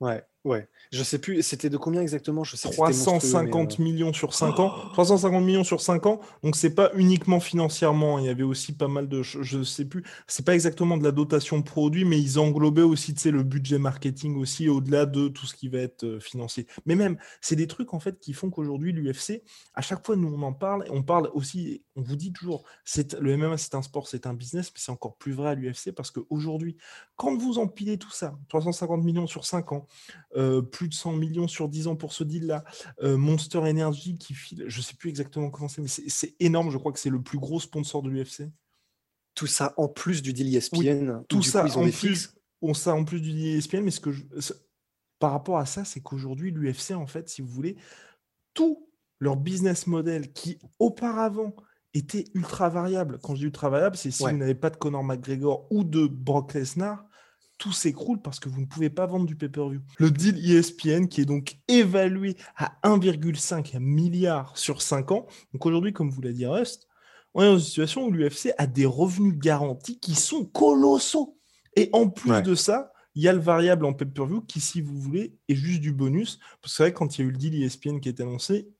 Ouais, 0.00 0.24
ouais. 0.44 0.68
Je 0.92 1.02
sais 1.02 1.18
plus, 1.18 1.42
c'était 1.42 1.70
de 1.70 1.76
combien 1.76 2.00
exactement? 2.00 2.42
Je 2.44 2.56
sais 2.56 2.70
350 2.70 3.72
euh, 3.78 3.82
millions 3.82 4.12
sur 4.12 4.34
5 4.34 4.58
ans. 4.58 4.74
350 4.92 5.44
millions 5.44 5.64
sur 5.64 5.80
5 5.80 6.06
ans. 6.06 6.20
Donc 6.42 6.56
c'est 6.56 6.74
pas 6.74 6.90
uniquement 6.94 7.38
financièrement. 7.38 8.18
Il 8.18 8.26
y 8.26 8.28
avait 8.28 8.42
aussi 8.42 8.72
pas 8.72 8.88
mal 8.88 9.08
de, 9.08 9.22
je 9.22 9.62
sais 9.62 9.84
plus. 9.84 10.02
C'est 10.26 10.44
pas 10.44 10.54
exactement 10.54 10.96
de 10.96 11.04
la 11.04 11.12
dotation 11.12 11.62
produit, 11.62 12.04
mais 12.04 12.20
ils 12.20 12.38
englobaient 12.38 12.82
aussi, 12.82 13.14
le 13.30 13.42
budget 13.42 13.78
marketing 13.78 14.36
aussi 14.36 14.68
au-delà 14.68 15.06
de 15.06 15.28
tout 15.28 15.46
ce 15.46 15.54
qui 15.54 15.68
va 15.68 15.78
être 15.78 16.04
euh, 16.04 16.20
financier. 16.20 16.66
Mais 16.86 16.94
même, 16.94 17.18
c'est 17.40 17.56
des 17.56 17.66
trucs 17.66 17.92
en 17.94 18.00
fait 18.00 18.18
qui 18.18 18.32
font 18.32 18.50
qu'aujourd'hui 18.50 18.92
l'UFC, 18.92 19.42
à 19.74 19.82
chaque 19.82 20.04
fois 20.04 20.16
nous 20.16 20.28
on 20.28 20.42
en 20.42 20.52
parle, 20.52 20.84
on 20.90 21.02
parle 21.02 21.30
aussi, 21.34 21.82
on 21.96 22.02
vous 22.02 22.16
dit 22.16 22.32
toujours, 22.32 22.64
le 23.20 23.36
MMA 23.36 23.58
c'est 23.58 23.74
un 23.74 23.82
sport, 23.82 24.08
c'est 24.08 24.26
un 24.26 24.34
business, 24.34 24.70
mais 24.72 24.80
c'est 24.80 24.92
encore 24.92 25.16
plus 25.16 25.32
vrai 25.32 25.50
à 25.50 25.54
l'UFC 25.54 25.92
parce 25.94 26.10
qu'aujourd'hui, 26.10 26.76
quand 27.16 27.36
vous 27.36 27.58
empilez 27.58 27.98
tout 27.98 28.10
ça, 28.10 28.34
350 28.48 29.02
millions 29.02 29.26
sur 29.26 29.44
5 29.44 29.72
ans, 29.72 29.86
euh, 30.36 30.62
plus 30.62 30.88
de 30.88 30.94
100 30.94 31.14
millions 31.14 31.48
sur 31.48 31.68
10 31.68 31.88
ans 31.88 31.96
pour 31.96 32.12
ce 32.12 32.24
deal-là. 32.24 32.64
Euh, 33.02 33.16
Monster 33.16 33.58
Energy 33.58 34.16
qui 34.16 34.34
file, 34.34 34.64
je 34.68 34.78
ne 34.78 34.82
sais 34.82 34.94
plus 34.94 35.10
exactement 35.10 35.50
comment 35.50 35.68
c'est, 35.68 35.82
mais 35.82 35.88
c'est 35.88 36.34
énorme. 36.40 36.70
Je 36.70 36.78
crois 36.78 36.92
que 36.92 36.98
c'est 36.98 37.10
le 37.10 37.22
plus 37.22 37.38
gros 37.38 37.60
sponsor 37.60 38.02
de 38.02 38.10
l'UFC. 38.10 38.44
Tout 39.34 39.46
ça 39.46 39.74
en 39.76 39.88
plus 39.88 40.22
du 40.22 40.32
deal 40.32 40.54
ESPN. 40.54 41.22
tout 41.28 41.42
ça 41.42 41.64
en 41.64 41.90
plus, 41.90 42.34
on 42.62 42.74
ça 42.74 42.94
en 42.94 43.04
plus 43.04 43.20
du 43.20 43.32
deal 43.32 43.56
ESPN, 43.56 43.80
mais 43.80 43.90
ce 43.90 44.00
que 44.00 44.10
par 45.18 45.32
rapport 45.32 45.58
à 45.58 45.66
ça, 45.66 45.84
c'est 45.84 46.00
qu'aujourd'hui 46.00 46.50
l'UFC, 46.50 46.92
en 46.92 47.06
fait, 47.06 47.28
si 47.28 47.42
vous 47.42 47.48
voulez, 47.48 47.76
tout 48.54 48.88
leur 49.20 49.36
business 49.36 49.86
model 49.86 50.32
qui 50.32 50.58
auparavant 50.78 51.54
était 51.92 52.24
ultra 52.34 52.68
variable. 52.68 53.18
Quand 53.22 53.34
je 53.34 53.40
dis 53.40 53.46
ultra 53.46 53.68
variable, 53.68 53.96
c'est 53.96 54.10
si 54.10 54.22
vous 54.22 54.32
n'avez 54.32 54.54
pas 54.54 54.70
de 54.70 54.76
Conor 54.76 55.04
McGregor 55.04 55.66
ou 55.70 55.84
de 55.84 56.06
Brock 56.06 56.54
Lesnar, 56.54 57.04
tout 57.60 57.72
s'écroule 57.72 58.20
parce 58.20 58.40
que 58.40 58.48
vous 58.48 58.60
ne 58.60 58.66
pouvez 58.66 58.88
pas 58.88 59.06
vendre 59.06 59.26
du 59.26 59.36
pay-per-view. 59.36 59.82
Le 59.98 60.10
deal 60.10 60.38
ESPN 60.50 61.06
qui 61.06 61.20
est 61.20 61.26
donc 61.26 61.58
évalué 61.68 62.36
à 62.56 62.72
1,5 62.82 63.78
milliard 63.78 64.56
sur 64.56 64.80
5 64.80 65.12
ans. 65.12 65.26
Donc 65.52 65.66
aujourd'hui, 65.66 65.92
comme 65.92 66.10
vous 66.10 66.22
l'a 66.22 66.32
dit 66.32 66.46
Rust, 66.46 66.88
on 67.34 67.42
est 67.42 67.46
dans 67.46 67.58
une 67.58 67.64
situation 67.64 68.06
où 68.06 68.10
l'UFC 68.10 68.52
a 68.56 68.66
des 68.66 68.86
revenus 68.86 69.36
garantis 69.36 70.00
qui 70.00 70.14
sont 70.14 70.46
colossaux. 70.46 71.38
Et 71.76 71.90
en 71.92 72.08
plus 72.08 72.42
de 72.42 72.54
ça, 72.54 72.92
il 73.14 73.22
y 73.22 73.28
a 73.28 73.32
le 73.34 73.38
variable 73.38 73.84
en 73.84 73.92
pay-per-view 73.92 74.40
qui, 74.40 74.60
si 74.60 74.80
vous 74.80 74.98
voulez, 74.98 75.36
est 75.48 75.54
juste 75.54 75.82
du 75.82 75.92
bonus. 75.92 76.38
Parce 76.62 76.72
que 76.72 76.76
c'est 76.78 76.82
vrai, 76.84 76.92
quand 76.94 77.18
il 77.18 77.20
y 77.20 77.24
a 77.24 77.28
eu 77.28 77.32
le 77.32 77.36
deal 77.36 77.62
ESPN 77.62 78.00
qui 78.00 78.08
est 78.08 78.20
annoncé, 78.20 78.70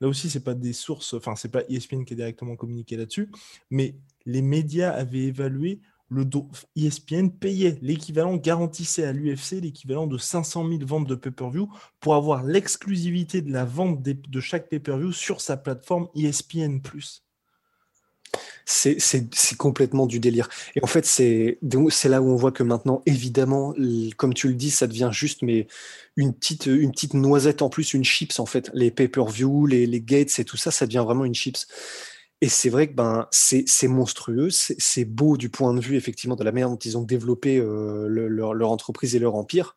là 0.00 0.06
aussi, 0.06 0.30
c'est 0.30 0.44
pas 0.44 0.54
des 0.54 0.72
sources, 0.72 1.14
enfin, 1.14 1.34
c'est 1.34 1.50
pas 1.50 1.62
ESPN 1.68 2.04
qui 2.04 2.14
est 2.14 2.16
directement 2.16 2.54
communiqué 2.54 2.96
là-dessus, 2.96 3.30
mais 3.68 3.96
les 4.26 4.42
médias 4.42 4.92
avaient 4.92 5.24
évalué 5.24 5.80
le 6.12 6.28
ESPN 6.76 7.28
payait 7.28 7.78
l'équivalent, 7.82 8.36
garantissait 8.36 9.04
à 9.04 9.12
l'UFC 9.12 9.60
l'équivalent 9.62 10.06
de 10.06 10.18
500 10.18 10.68
000 10.68 10.80
ventes 10.84 11.08
de 11.08 11.14
pay-per-view 11.14 11.68
pour 12.00 12.14
avoir 12.14 12.42
l'exclusivité 12.42 13.42
de 13.42 13.52
la 13.52 13.64
vente 13.64 14.02
de 14.02 14.40
chaque 14.40 14.68
pay-per-view 14.68 15.12
sur 15.12 15.40
sa 15.40 15.56
plateforme 15.56 16.08
ESPN+ 16.14 16.80
c'est 18.64 19.56
complètement 19.56 20.06
du 20.06 20.20
délire. 20.20 20.48
Et 20.76 20.82
en 20.82 20.86
fait, 20.86 21.04
c'est 21.04 21.58
là 22.04 22.22
où 22.22 22.28
on 22.28 22.36
voit 22.36 22.52
que 22.52 22.62
maintenant, 22.62 23.02
évidemment, 23.06 23.74
comme 24.16 24.34
tu 24.34 24.48
le 24.48 24.54
dis, 24.54 24.70
ça 24.70 24.86
devient 24.86 25.10
juste 25.12 25.42
mais 25.42 25.66
une 26.16 26.32
petite, 26.32 26.66
une 26.66 26.92
petite 26.92 27.14
noisette 27.14 27.62
en 27.62 27.68
plus, 27.68 27.94
une 27.94 28.04
chips 28.04 28.38
en 28.38 28.46
fait. 28.46 28.70
Les 28.74 28.90
pay-per-view, 28.90 29.66
les, 29.66 29.86
les 29.86 30.00
gates 30.00 30.38
et 30.38 30.44
tout 30.44 30.56
ça, 30.56 30.70
ça 30.70 30.86
devient 30.86 31.02
vraiment 31.04 31.24
une 31.24 31.34
chips. 31.34 31.66
Et 32.42 32.48
c'est 32.48 32.70
vrai 32.70 32.88
que 32.88 32.94
ben, 32.94 33.28
c'est 33.30 33.86
monstrueux, 33.86 34.50
c'est 34.50 35.04
beau 35.04 35.36
du 35.36 35.48
point 35.48 35.72
de 35.74 35.80
vue 35.80 35.94
effectivement 35.96 36.34
de 36.34 36.42
la 36.42 36.50
manière 36.50 36.70
dont 36.70 36.76
ils 36.76 36.98
ont 36.98 37.04
développé 37.04 37.58
euh, 37.58 38.08
leur, 38.08 38.70
entreprise 38.72 39.14
et 39.14 39.20
leur 39.20 39.36
empire. 39.36 39.76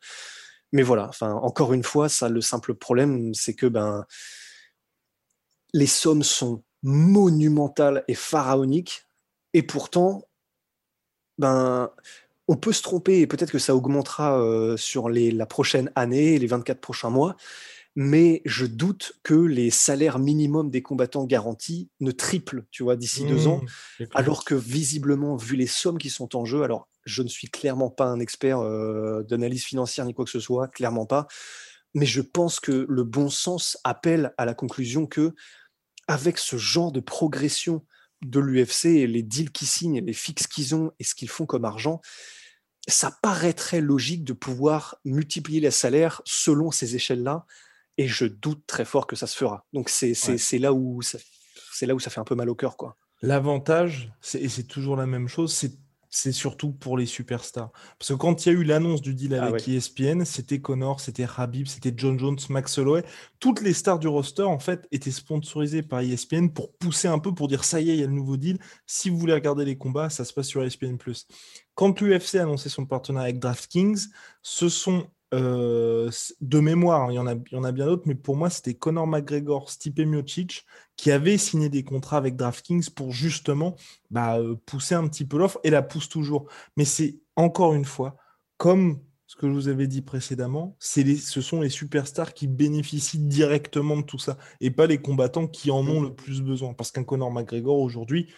Mais 0.72 0.82
voilà, 0.82 1.12
encore 1.22 1.74
une 1.74 1.84
fois, 1.84 2.10
ça, 2.10 2.28
le 2.28 2.42
simple 2.42 2.74
problème, 2.74 3.36
c'est 3.36 3.54
que 3.54 3.68
ben, 3.68 4.08
les 5.74 5.86
sommes 5.86 6.24
sont 6.24 6.64
monumentale 6.82 8.04
et 8.08 8.16
pharaonique. 8.16 9.06
Et 9.54 9.62
pourtant, 9.62 10.24
ben, 11.38 11.92
on 12.48 12.56
peut 12.56 12.74
se 12.74 12.82
tromper 12.82 13.20
et 13.20 13.28
peut-être 13.28 13.52
que 13.52 13.60
ça 13.60 13.76
augmentera 13.76 14.40
euh, 14.42 14.76
sur 14.76 15.10
les, 15.10 15.30
la 15.30 15.46
prochaine 15.46 15.92
année, 15.94 16.40
les 16.40 16.48
24 16.48 16.82
prochains 16.82 17.12
mois. 17.12 17.36
Mais 17.96 18.42
je 18.46 18.66
doute 18.66 19.14
que 19.24 19.34
les 19.34 19.70
salaires 19.70 20.20
minimums 20.20 20.70
des 20.70 20.82
combattants 20.82 21.26
garantis 21.26 21.90
ne 22.02 22.12
triplent, 22.12 22.66
tu 22.72 22.84
vois, 22.84 22.98
d'ici 22.98 23.26
deux 23.26 23.48
ans. 23.48 23.62
Mmh, 24.00 24.04
alors 24.14 24.44
que 24.44 24.56
visiblement, 24.56 25.38
vu 25.38 25.56
les 25.56 25.68
sommes 25.68 25.98
qui 25.98 26.10
sont 26.10 26.36
en 26.36 26.44
jeu, 26.44 26.64
alors 26.64 26.90
je 27.06 27.24
ne 27.24 27.28
suis 27.28 27.48
clairement 27.48 27.90
pas 27.90 28.06
un 28.06 28.20
expert 28.20 28.60
euh, 28.60 29.24
d'analyse 29.24 29.64
financière 29.64 30.06
ni 30.06 30.14
quoi 30.14 30.26
que 30.26 30.32
ce 30.32 30.40
soit, 30.40 30.68
clairement 30.68 31.06
pas. 31.06 31.28
Mais 31.94 32.06
je 32.06 32.22
pense 32.22 32.60
que 32.60 32.86
le 32.90 33.04
bon 33.04 33.30
sens 33.30 33.78
appelle 33.84 34.34
à 34.38 34.46
la 34.46 34.54
conclusion 34.54 35.06
que 35.06 35.34
avec 36.08 36.38
ce 36.38 36.58
genre 36.58 36.92
de 36.92 37.00
progression 37.00 37.86
de 38.22 38.40
l'UFC 38.40 38.86
et 38.86 39.08
les 39.08 39.24
deals 39.24 39.52
qu'ils 39.52 39.68
signent, 39.68 40.04
les 40.04 40.14
fixes 40.14 40.48
qu'ils 40.48 40.76
ont 40.76 40.92
et 41.00 41.04
ce 41.04 41.16
qu'ils 41.16 41.30
font 41.30 41.46
comme 41.46 41.66
argent, 41.66 42.02
ça 42.88 43.18
paraîtrait 43.22 43.82
logique 43.82 44.24
de 44.24 44.34
pouvoir 44.34 44.98
multiplier 45.06 45.60
les 45.60 45.72
salaires 45.72 46.22
selon 46.26 46.72
ces 46.72 46.96
échelles-là. 46.96 47.46
Et 47.98 48.08
je 48.08 48.26
doute 48.26 48.66
très 48.68 48.86
fort 48.86 49.08
que 49.08 49.16
ça 49.16 49.28
se 49.28 49.38
fera. 49.38 49.66
Donc 49.74 49.90
c'est 49.90 50.14
là 50.60 50.74
où 50.74 51.02
c'est 51.02 51.86
là 51.86 51.96
où 51.96 52.00
ça 52.00 52.10
fait 52.10 52.20
un 52.20 52.26
peu 52.26 52.36
mal 52.36 52.50
au 52.50 52.56
cœur, 52.56 52.78
quoi. 52.78 52.98
L'avantage, 53.22 54.12
et 54.34 54.50
c'est 54.50 54.68
toujours 54.68 54.98
la 54.98 55.06
même 55.06 55.28
chose, 55.28 55.54
c'est 55.54 55.72
c'est 56.16 56.32
surtout 56.32 56.72
pour 56.72 56.98
les 56.98 57.06
superstars. 57.06 57.72
Parce 58.00 58.10
que 58.12 58.14
quand 58.14 58.46
il 58.46 58.54
y 58.54 58.56
a 58.56 58.58
eu 58.58 58.64
l'annonce 58.64 59.02
du 59.02 59.14
deal 59.14 59.36
ah 59.36 59.44
avec 59.44 59.68
ESPN, 59.68 60.24
c'était 60.24 60.62
Connor, 60.62 61.02
c'était 61.02 61.28
Habib, 61.36 61.68
c'était 61.68 61.94
John 61.96 62.18
Jones, 62.18 62.38
Max 62.50 62.78
Holloway. 62.78 63.04
Toutes 63.42 63.60
les 63.60 63.74
stars 63.74 64.00
du 64.00 64.08
roster, 64.08 64.44
en 64.44 64.60
fait, 64.60 64.88
étaient 64.94 65.12
sponsorisées 65.12 65.84
par 65.84 66.00
ESPN 66.00 66.48
pour 66.48 66.72
pousser 66.78 67.10
un 67.10 67.20
peu, 67.20 67.34
pour 67.34 67.50
dire 67.50 67.66
ça 67.66 67.82
y 67.82 67.90
est, 67.90 67.96
il 67.96 68.00
y 68.00 68.04
a 68.04 68.08
le 68.08 68.14
nouveau 68.14 68.38
deal. 68.38 68.60
Si 68.88 69.10
vous 69.10 69.18
voulez 69.18 69.34
regarder 69.34 69.66
les 69.66 69.78
combats, 69.78 70.10
ça 70.10 70.24
se 70.24 70.32
passe 70.32 70.48
sur 70.48 70.64
ESPN+. 70.64 70.98
Quand 71.74 72.00
l'UFC 72.00 72.36
a 72.36 72.44
annoncé 72.44 72.70
son 72.70 72.86
partenariat 72.86 73.26
avec 73.26 73.40
DraftKings, 73.40 74.08
ce 74.42 74.70
sont 74.70 75.08
euh, 75.36 76.10
de 76.40 76.60
mémoire, 76.60 77.04
hein, 77.04 77.08
il 77.12 77.16
y, 77.16 77.20
en 77.20 77.28
a, 77.28 77.34
il 77.34 77.54
y 77.54 77.58
en 77.58 77.64
a 77.64 77.72
bien 77.72 77.86
d'autres, 77.86 78.04
mais 78.06 78.16
pour 78.16 78.38
moi, 78.38 78.50
c'était 78.50 78.74
Conor 78.74 79.06
McGregor, 79.06 79.70
Stipe 79.70 80.00
Miocic 80.00 80.66
qui 80.96 81.12
avaient 81.12 81.38
signé 81.38 81.68
des 81.70 81.84
contrats 81.84 82.18
avec 82.18 82.36
DraftKings 82.36 82.90
pour 82.92 83.12
justement 83.12 83.76
bah, 84.12 84.40
euh, 84.40 84.56
pousser 84.66 84.96
un 84.96 85.08
petit 85.08 85.26
peu 85.26 85.38
l'offre 85.38 85.60
et 85.64 85.70
la 85.70 85.82
pousse 85.82 86.08
toujours. 86.08 86.48
Mais 86.78 86.86
c'est 86.86 87.20
encore 87.36 87.74
une 87.74 87.86
fois, 87.86 88.16
comme 88.58 89.02
ce 89.28 89.36
que 89.36 89.48
je 89.48 89.54
vous 89.54 89.68
avais 89.68 89.88
dit 89.88 90.02
précédemment, 90.02 90.78
les, 90.96 91.18
ce 91.18 91.42
sont 91.42 91.62
les 91.62 91.70
superstars 91.70 92.34
qui 92.34 92.48
bénéficient 92.48 93.20
directement 93.20 93.98
de 93.98 94.04
tout 94.04 94.20
ça 94.20 94.38
et 94.62 94.72
pas 94.72 94.88
les 94.88 95.00
combattants 95.00 95.48
qui 95.48 95.72
en 95.72 95.86
ont 95.88 96.02
le 96.02 96.14
plus 96.14 96.42
besoin. 96.42 96.74
Parce 96.74 96.92
qu'un 96.92 97.04
Conor 97.04 97.32
McGregor 97.32 97.80
aujourd'hui, 97.80 98.32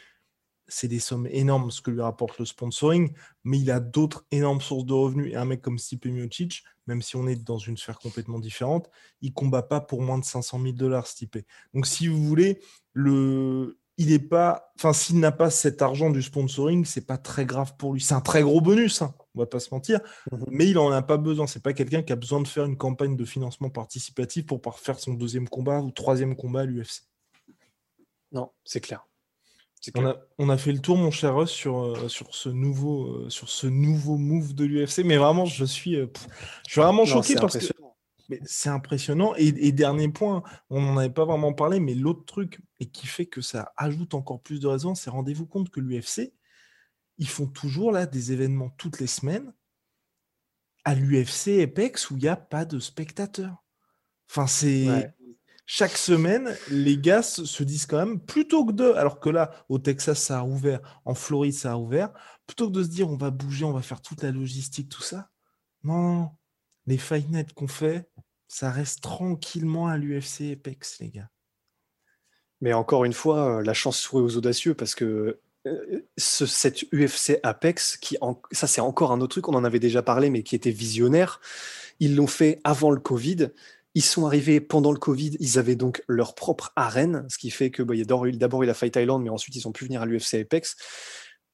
c'est 0.67 0.87
des 0.87 0.99
sommes 0.99 1.27
énormes 1.27 1.71
ce 1.71 1.81
que 1.81 1.91
lui 1.91 2.01
rapporte 2.01 2.39
le 2.39 2.45
sponsoring, 2.45 3.13
mais 3.43 3.59
il 3.59 3.71
a 3.71 3.79
d'autres 3.79 4.25
énormes 4.31 4.61
sources 4.61 4.85
de 4.85 4.93
revenus. 4.93 5.31
Et 5.31 5.35
un 5.35 5.45
mec 5.45 5.61
comme 5.61 5.77
Stipe 5.77 6.05
Miocic, 6.05 6.63
même 6.87 7.01
si 7.01 7.15
on 7.15 7.27
est 7.27 7.35
dans 7.35 7.57
une 7.57 7.77
sphère 7.77 7.99
complètement 7.99 8.39
différente, 8.39 8.89
il 9.21 9.33
combat 9.33 9.63
pas 9.63 9.81
pour 9.81 10.01
moins 10.01 10.17
de 10.17 10.25
500 10.25 10.61
000 10.61 10.73
dollars, 10.73 11.07
Stipe. 11.07 11.37
Donc, 11.73 11.87
si 11.87 12.07
vous 12.07 12.21
voulez, 12.23 12.59
le... 12.93 13.79
il 13.97 14.11
est 14.11 14.19
pas, 14.19 14.71
enfin, 14.77 14.93
s'il 14.93 15.19
n'a 15.19 15.31
pas 15.31 15.49
cet 15.49 15.81
argent 15.81 16.09
du 16.09 16.21
sponsoring, 16.21 16.85
c'est 16.85 17.05
pas 17.05 17.17
très 17.17 17.45
grave 17.45 17.75
pour 17.77 17.93
lui. 17.93 18.01
C'est 18.01 18.15
un 18.15 18.21
très 18.21 18.41
gros 18.41 18.61
bonus, 18.61 19.01
hein, 19.01 19.13
on 19.35 19.39
va 19.39 19.45
pas 19.45 19.59
se 19.59 19.73
mentir, 19.73 19.99
mhm. 20.31 20.45
mais 20.49 20.67
il 20.67 20.77
en 20.77 20.91
a 20.91 21.01
pas 21.01 21.17
besoin. 21.17 21.47
C'est 21.47 21.63
pas 21.63 21.73
quelqu'un 21.73 22.03
qui 22.03 22.11
a 22.11 22.17
besoin 22.17 22.41
de 22.41 22.47
faire 22.47 22.65
une 22.65 22.77
campagne 22.77 23.15
de 23.15 23.25
financement 23.25 23.69
participatif 23.69 24.45
pour 24.45 24.61
faire 24.77 24.99
son 24.99 25.13
deuxième 25.13 25.47
combat 25.47 25.79
ou 25.79 25.91
troisième 25.91 26.35
combat 26.35 26.61
à 26.61 26.65
l'UFC. 26.65 27.03
Non, 28.33 28.51
c'est 28.65 28.81
clair. 28.81 29.07
On 30.37 30.49
a, 30.49 30.57
fait 30.57 30.71
le 30.71 30.79
tour, 30.79 30.97
mon 30.97 31.11
cher 31.11 31.47
sur, 31.47 31.79
euh, 31.79 32.07
sur, 32.07 32.35
ce 32.35 32.49
nouveau, 32.49 33.07
euh, 33.07 33.29
sur 33.29 33.49
ce 33.49 33.67
nouveau 33.67 34.17
move 34.17 34.53
de 34.53 34.65
l'UFC. 34.65 35.03
Mais 35.05 35.17
vraiment, 35.17 35.45
je 35.45 35.65
suis, 35.65 35.95
euh, 35.95 36.07
je 36.65 36.73
suis 36.73 36.81
vraiment 36.81 37.05
choqué 37.05 37.35
parce 37.35 37.57
que 37.57 37.65
c'est 38.43 38.69
impressionnant. 38.69 39.33
Et, 39.35 39.71
dernier 39.71 40.09
point, 40.09 40.43
on 40.69 40.81
n'en 40.81 40.97
avait 40.97 41.09
pas 41.09 41.25
vraiment 41.25 41.53
parlé, 41.53 41.79
mais 41.79 41.95
l'autre 41.95 42.25
truc, 42.25 42.59
et 42.79 42.87
qui 42.87 43.07
fait 43.07 43.25
que 43.25 43.41
ça 43.41 43.71
ajoute 43.77 44.13
encore 44.13 44.41
plus 44.41 44.59
de 44.59 44.67
raisons, 44.67 44.95
c'est 44.95 45.09
rendez-vous 45.09 45.45
compte 45.45 45.69
que 45.69 45.79
l'UFC, 45.79 46.33
ils 47.17 47.29
font 47.29 47.47
toujours 47.47 47.91
là 47.91 48.05
des 48.05 48.31
événements 48.33 48.69
toutes 48.77 48.99
les 48.99 49.07
semaines 49.07 49.53
à 50.83 50.95
l'UFC 50.95 51.61
Apex 51.61 52.11
où 52.11 52.17
il 52.17 52.23
n'y 52.23 52.27
a 52.27 52.35
pas 52.35 52.65
de 52.65 52.79
spectateurs. 52.79 53.63
Enfin, 54.29 54.47
c'est 54.47 55.13
chaque 55.69 55.97
semaine, 55.97 56.55
les 56.69 56.97
gars 56.97 57.21
se 57.21 57.63
disent 57.63 57.85
quand 57.85 57.97
même, 57.97 58.21
plutôt 58.21 58.65
que 58.65 58.71
de, 58.71 58.93
alors 58.93 59.19
que 59.19 59.29
là, 59.29 59.51
au 59.67 59.79
Texas, 59.79 60.17
ça 60.17 60.39
a 60.39 60.43
ouvert, 60.43 61.01
en 61.03 61.13
Floride, 61.13 61.53
ça 61.53 61.73
a 61.73 61.75
ouvert, 61.75 62.13
plutôt 62.47 62.69
que 62.69 62.73
de 62.73 62.83
se 62.83 62.87
dire, 62.87 63.09
on 63.09 63.17
va 63.17 63.31
bouger, 63.31 63.65
on 63.65 63.73
va 63.73 63.81
faire 63.81 64.01
toute 64.01 64.23
la 64.23 64.31
logistique, 64.31 64.87
tout 64.87 65.01
ça, 65.01 65.29
non, 65.83 66.31
les 66.85 66.97
fight 66.97 67.53
qu'on 67.53 67.67
fait, 67.67 68.09
ça 68.47 68.71
reste 68.71 69.01
tranquillement 69.01 69.87
à 69.87 69.97
l'UFC 69.97 70.53
Apex, 70.53 70.99
les 70.99 71.09
gars. 71.09 71.29
Mais 72.61 72.71
encore 72.71 73.03
une 73.03 73.13
fois, 73.13 73.61
la 73.61 73.73
chance 73.73 73.99
sourit 73.99 74.23
aux 74.23 74.37
audacieux 74.37 74.73
parce 74.73 74.95
que 74.95 75.41
euh, 75.67 76.07
ce, 76.17 76.45
cette 76.45 76.83
UFC 76.93 77.39
Apex, 77.43 77.97
qui 77.97 78.17
ça 78.51 78.67
c'est 78.67 78.81
encore 78.81 79.11
un 79.11 79.19
autre 79.19 79.33
truc, 79.35 79.49
on 79.49 79.53
en 79.53 79.65
avait 79.65 79.79
déjà 79.79 80.01
parlé, 80.01 80.29
mais 80.29 80.43
qui 80.43 80.55
était 80.55 80.71
visionnaire. 80.71 81.41
Ils 81.99 82.15
l'ont 82.15 82.27
fait 82.27 82.61
avant 82.63 82.89
le 82.89 82.99
Covid. 82.99 83.49
Ils 83.97 84.03
sont 84.03 84.27
arrivés 84.27 84.61
pendant 84.61 84.91
le 84.91 84.99
Covid, 84.99 85.37
ils 85.39 85.57
avaient 85.57 85.75
donc 85.75 86.03
leur 86.07 86.35
propre 86.35 86.71
arène, 86.75 87.25
ce 87.29 87.39
qui 87.39 87.49
fait 87.49 87.71
que 87.71 87.81
bah, 87.81 87.95
d'abord 88.05 88.61
eu 88.61 88.65
la 88.67 88.73
Fight 88.75 88.95
Island, 88.95 89.23
mais 89.23 89.31
ensuite 89.31 89.55
ils 89.55 89.67
ont 89.67 89.71
pu 89.71 89.85
venir 89.85 90.03
à 90.03 90.05
l'UFC 90.05 90.35
Apex. 90.35 90.75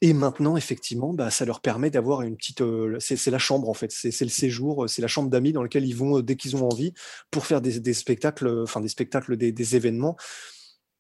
Et 0.01 0.11
maintenant, 0.11 0.57
effectivement, 0.57 1.13
bah, 1.13 1.31
ça 1.31 1.45
leur 1.45 1.61
permet 1.61 1.89
d'avoir 1.89 2.21
une 2.21 2.35
petite. 2.35 2.59
Euh, 2.59 2.97
c'est 2.99 3.31
la 3.31 3.39
chambre, 3.39 3.69
en 3.69 3.73
fait. 3.73 3.93
C'est 3.93 4.25
le 4.25 4.29
séjour, 4.29 4.89
c'est 4.89 5.01
la 5.01 5.07
chambre 5.07 5.29
d'amis 5.29 5.53
dans 5.53 5.63
laquelle 5.63 5.85
ils 5.85 5.95
vont 5.95 6.19
dès 6.19 6.35
qu'ils 6.35 6.57
ont 6.57 6.67
envie 6.67 6.93
pour 7.31 7.45
faire 7.45 7.61
des, 7.61 7.93
spectacles, 7.93 8.63
enfin 8.63 8.81
des 8.81 8.89
spectacles, 8.89 9.37
des, 9.37 9.75
événements. 9.77 10.17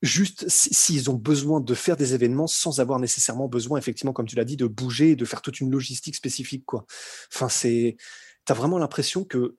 Juste 0.01 0.47
s'ils 0.47 1.09
ont 1.09 1.15
besoin 1.15 1.59
de 1.59 1.73
faire 1.73 1.97
des 1.97 2.13
événements 2.13 2.47
sans 2.47 2.79
avoir 2.79 2.99
nécessairement 2.99 3.49
besoin, 3.49 3.77
effectivement, 3.77 4.13
comme 4.13 4.27
tu 4.27 4.37
l'as 4.37 4.45
dit, 4.45 4.55
de 4.55 4.65
bouger 4.65 5.09
et 5.09 5.15
de 5.17 5.25
faire 5.25 5.41
toute 5.41 5.59
une 5.59 5.71
logistique 5.71 6.15
spécifique. 6.15 6.63
Enfin, 7.33 7.49
c'est. 7.49 7.97
Tu 8.45 8.51
as 8.53 8.55
vraiment 8.55 8.77
l'impression 8.77 9.25
que 9.25 9.57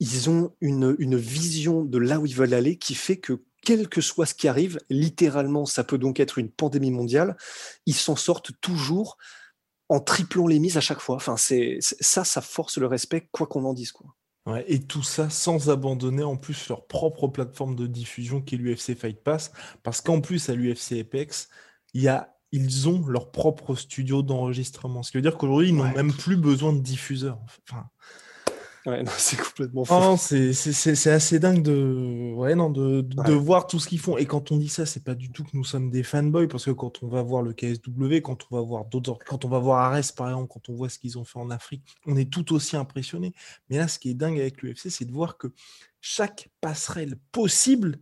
ils 0.00 0.30
ont 0.30 0.54
une, 0.60 0.94
une, 0.98 1.16
vision 1.16 1.84
de 1.84 1.98
là 1.98 2.20
où 2.20 2.26
ils 2.26 2.34
veulent 2.34 2.54
aller 2.54 2.76
qui 2.76 2.94
fait 2.94 3.16
que 3.16 3.42
quel 3.62 3.88
que 3.88 4.00
soit 4.00 4.26
ce 4.26 4.34
qui 4.34 4.48
arrive, 4.48 4.78
littéralement, 4.88 5.66
ça 5.66 5.84
peut 5.84 5.98
donc 5.98 6.20
être 6.20 6.38
une 6.38 6.50
pandémie 6.50 6.90
mondiale, 6.90 7.36
ils 7.86 7.94
s'en 7.94 8.16
sortent 8.16 8.52
toujours 8.60 9.18
en 9.88 10.00
triplant 10.00 10.46
les 10.46 10.58
mises 10.58 10.76
à 10.76 10.80
chaque 10.80 11.00
fois. 11.00 11.16
Enfin, 11.16 11.36
c'est 11.36 11.78
ça, 11.80 12.24
ça 12.24 12.40
force 12.40 12.78
le 12.78 12.86
respect, 12.86 13.28
quoi 13.32 13.46
qu'on 13.46 13.64
en 13.64 13.74
dise. 13.74 13.92
Quoi. 13.92 14.14
Ouais, 14.46 14.64
et 14.68 14.80
tout 14.80 15.02
ça 15.02 15.28
sans 15.28 15.70
abandonner 15.70 16.22
en 16.22 16.36
plus 16.36 16.68
leur 16.68 16.86
propre 16.86 17.28
plateforme 17.28 17.74
de 17.74 17.86
diffusion 17.86 18.40
qui 18.40 18.54
est 18.54 18.58
l'UFC 18.58 18.94
Fight 18.96 19.22
Pass, 19.22 19.52
parce 19.82 20.00
qu'en 20.00 20.20
plus 20.20 20.48
à 20.48 20.54
l'UFC 20.54 20.92
Apex, 21.00 21.48
il 21.94 22.02
y 22.02 22.08
a 22.08 22.34
ils 22.50 22.88
ont 22.88 23.06
leur 23.06 23.30
propre 23.30 23.74
studio 23.74 24.22
d'enregistrement. 24.22 25.02
Ce 25.02 25.10
qui 25.10 25.18
veut 25.18 25.22
dire 25.22 25.36
qu'aujourd'hui, 25.36 25.68
ils 25.68 25.76
n'ont 25.76 25.92
même 25.92 26.14
plus 26.14 26.36
besoin 26.36 26.72
de 26.72 26.80
diffuseurs. 26.80 27.38
Enfin, 27.68 27.90
Ouais, 28.88 29.04
c'est 29.18 29.36
complètement 29.38 29.84
fou. 29.84 30.16
c'est 30.16 31.10
assez 31.10 31.38
dingue 31.38 31.62
de, 31.62 32.32
ouais, 32.34 32.54
non, 32.54 32.70
de, 32.70 33.02
de, 33.02 33.32
voir 33.32 33.66
tout 33.66 33.78
ce 33.78 33.86
qu'ils 33.86 33.98
font. 33.98 34.16
Et 34.16 34.24
quand 34.24 34.50
on 34.50 34.56
dit 34.56 34.68
ça, 34.68 34.86
c'est 34.86 35.04
pas 35.04 35.14
du 35.14 35.30
tout 35.30 35.44
que 35.44 35.50
nous 35.52 35.64
sommes 35.64 35.90
des 35.90 36.02
fanboys, 36.02 36.48
parce 36.48 36.64
que 36.64 36.70
quand 36.70 37.02
on 37.02 37.08
va 37.08 37.20
voir 37.22 37.42
le 37.42 37.52
KSW, 37.52 38.22
quand 38.22 38.46
on 38.50 38.56
va 38.56 38.62
voir 38.62 38.86
d'autres, 38.86 39.18
quand 39.26 39.44
on 39.44 39.48
va 39.48 39.58
voir 39.58 39.92
Ares 39.92 40.14
par 40.16 40.28
exemple, 40.28 40.48
quand 40.48 40.68
on 40.70 40.74
voit 40.74 40.88
ce 40.88 40.98
qu'ils 40.98 41.18
ont 41.18 41.24
fait 41.24 41.38
en 41.38 41.50
Afrique, 41.50 41.82
on 42.06 42.16
est 42.16 42.32
tout 42.32 42.54
aussi 42.54 42.76
impressionné. 42.76 43.34
Mais 43.68 43.76
là, 43.76 43.88
ce 43.88 43.98
qui 43.98 44.10
est 44.10 44.14
dingue 44.14 44.40
avec 44.40 44.62
l'UFC, 44.62 44.88
c'est 44.88 45.04
de 45.04 45.12
voir 45.12 45.36
que 45.36 45.48
chaque 46.00 46.48
passerelle 46.62 47.18
possible 47.30 47.98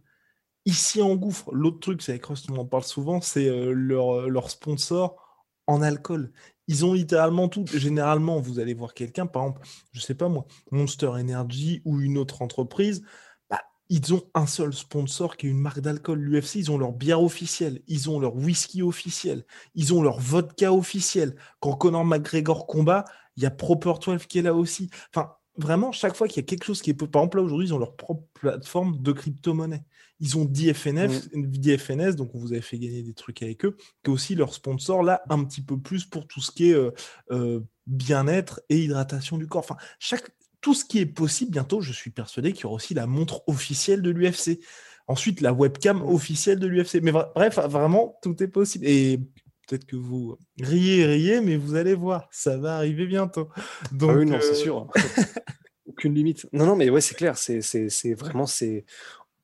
ici 0.66 1.02
en 1.02 1.16
gouffre. 1.16 1.52
L'autre 1.52 1.80
truc, 1.80 2.00
c'est 2.00 2.12
avec 2.12 2.26
Rust, 2.26 2.48
on 2.50 2.56
en 2.56 2.64
parle 2.64 2.84
souvent, 2.84 3.20
c'est 3.20 3.48
euh, 3.48 3.72
leur, 3.72 4.28
leur 4.28 4.50
sponsor 4.50 5.25
en 5.66 5.82
alcool. 5.82 6.32
Ils 6.68 6.84
ont 6.84 6.94
littéralement 6.94 7.48
tout. 7.48 7.64
Généralement, 7.72 8.40
vous 8.40 8.58
allez 8.58 8.74
voir 8.74 8.94
quelqu'un, 8.94 9.26
par 9.26 9.42
exemple, 9.42 9.62
je 9.92 10.00
sais 10.00 10.14
pas 10.14 10.28
moi, 10.28 10.46
Monster 10.70 11.08
Energy 11.08 11.82
ou 11.84 12.00
une 12.00 12.18
autre 12.18 12.42
entreprise, 12.42 13.02
bah, 13.50 13.60
ils 13.88 14.14
ont 14.14 14.22
un 14.34 14.46
seul 14.46 14.72
sponsor 14.72 15.36
qui 15.36 15.46
est 15.46 15.50
une 15.50 15.60
marque 15.60 15.80
d'alcool. 15.80 16.20
L'UFC, 16.20 16.56
ils 16.56 16.70
ont 16.70 16.78
leur 16.78 16.92
bière 16.92 17.22
officielle, 17.22 17.82
ils 17.86 18.10
ont 18.10 18.18
leur 18.18 18.34
whisky 18.36 18.82
officiel, 18.82 19.44
ils 19.74 19.94
ont 19.94 20.02
leur 20.02 20.18
vodka 20.20 20.72
officiel. 20.72 21.36
Quand 21.60 21.74
Conor 21.74 22.04
McGregor 22.04 22.66
combat, 22.66 23.04
il 23.36 23.42
y 23.42 23.46
a 23.46 23.50
Proper 23.50 23.94
12 24.04 24.26
qui 24.26 24.38
est 24.38 24.42
là 24.42 24.54
aussi. 24.54 24.90
Enfin, 25.14 25.32
vraiment, 25.56 25.92
chaque 25.92 26.16
fois 26.16 26.28
qu'il 26.28 26.38
y 26.38 26.44
a 26.44 26.46
quelque 26.46 26.64
chose 26.64 26.82
qui 26.82 26.90
est. 26.90 26.94
Par 26.94 27.22
exemple, 27.22 27.38
là, 27.38 27.44
aujourd'hui, 27.44 27.68
ils 27.68 27.74
ont 27.74 27.78
leur 27.78 27.96
propre 27.96 28.24
plateforme 28.34 29.00
de 29.00 29.12
crypto-monnaie. 29.12 29.84
Ils 30.20 30.36
ont 30.38 30.44
DFNF, 30.44 31.28
mm. 31.34 31.46
DFNS, 31.46 32.12
donc 32.16 32.34
on 32.34 32.38
vous 32.38 32.52
avez 32.52 32.62
fait 32.62 32.78
gagner 32.78 33.02
des 33.02 33.14
trucs 33.14 33.42
avec 33.42 33.64
eux, 33.64 33.76
qui 34.02 34.10
est 34.10 34.14
aussi 34.14 34.34
leur 34.34 34.54
sponsor, 34.54 35.02
là, 35.02 35.22
un 35.28 35.44
petit 35.44 35.62
peu 35.62 35.78
plus 35.78 36.04
pour 36.04 36.26
tout 36.26 36.40
ce 36.40 36.50
qui 36.50 36.70
est 36.70 36.74
euh, 36.74 36.90
euh, 37.30 37.60
bien-être 37.86 38.60
et 38.68 38.78
hydratation 38.84 39.36
du 39.36 39.46
corps. 39.46 39.60
Enfin, 39.60 39.76
chaque, 39.98 40.30
tout 40.60 40.74
ce 40.74 40.84
qui 40.84 40.98
est 40.98 41.06
possible, 41.06 41.50
bientôt, 41.50 41.80
je 41.80 41.92
suis 41.92 42.10
persuadé 42.10 42.52
qu'il 42.52 42.62
y 42.62 42.66
aura 42.66 42.76
aussi 42.76 42.94
la 42.94 43.06
montre 43.06 43.42
officielle 43.46 44.02
de 44.02 44.10
l'UFC. 44.10 44.60
Ensuite, 45.08 45.40
la 45.40 45.52
webcam 45.52 46.02
officielle 46.02 46.58
de 46.58 46.66
l'UFC. 46.66 47.00
Mais 47.02 47.12
bref, 47.12 47.58
vraiment, 47.58 48.18
tout 48.22 48.42
est 48.42 48.48
possible. 48.48 48.86
Et 48.88 49.20
peut-être 49.66 49.84
que 49.84 49.96
vous 49.96 50.38
riez, 50.60 51.06
riez, 51.06 51.40
mais 51.40 51.56
vous 51.56 51.74
allez 51.74 51.94
voir, 51.94 52.28
ça 52.32 52.56
va 52.56 52.76
arriver 52.76 53.06
bientôt. 53.06 53.48
Donc, 53.92 54.10
ah 54.12 54.18
oui, 54.18 54.26
non, 54.26 54.38
c'est 54.40 54.50
euh, 54.50 54.54
sûr. 54.54 54.90
Aucune 55.86 56.14
limite. 56.14 56.46
Non, 56.52 56.66
non, 56.66 56.76
mais 56.76 56.90
ouais, 56.90 57.00
c'est 57.00 57.14
clair. 57.14 57.36
C'est 57.38 58.14
vraiment, 58.14 58.46
c'est 58.46 58.84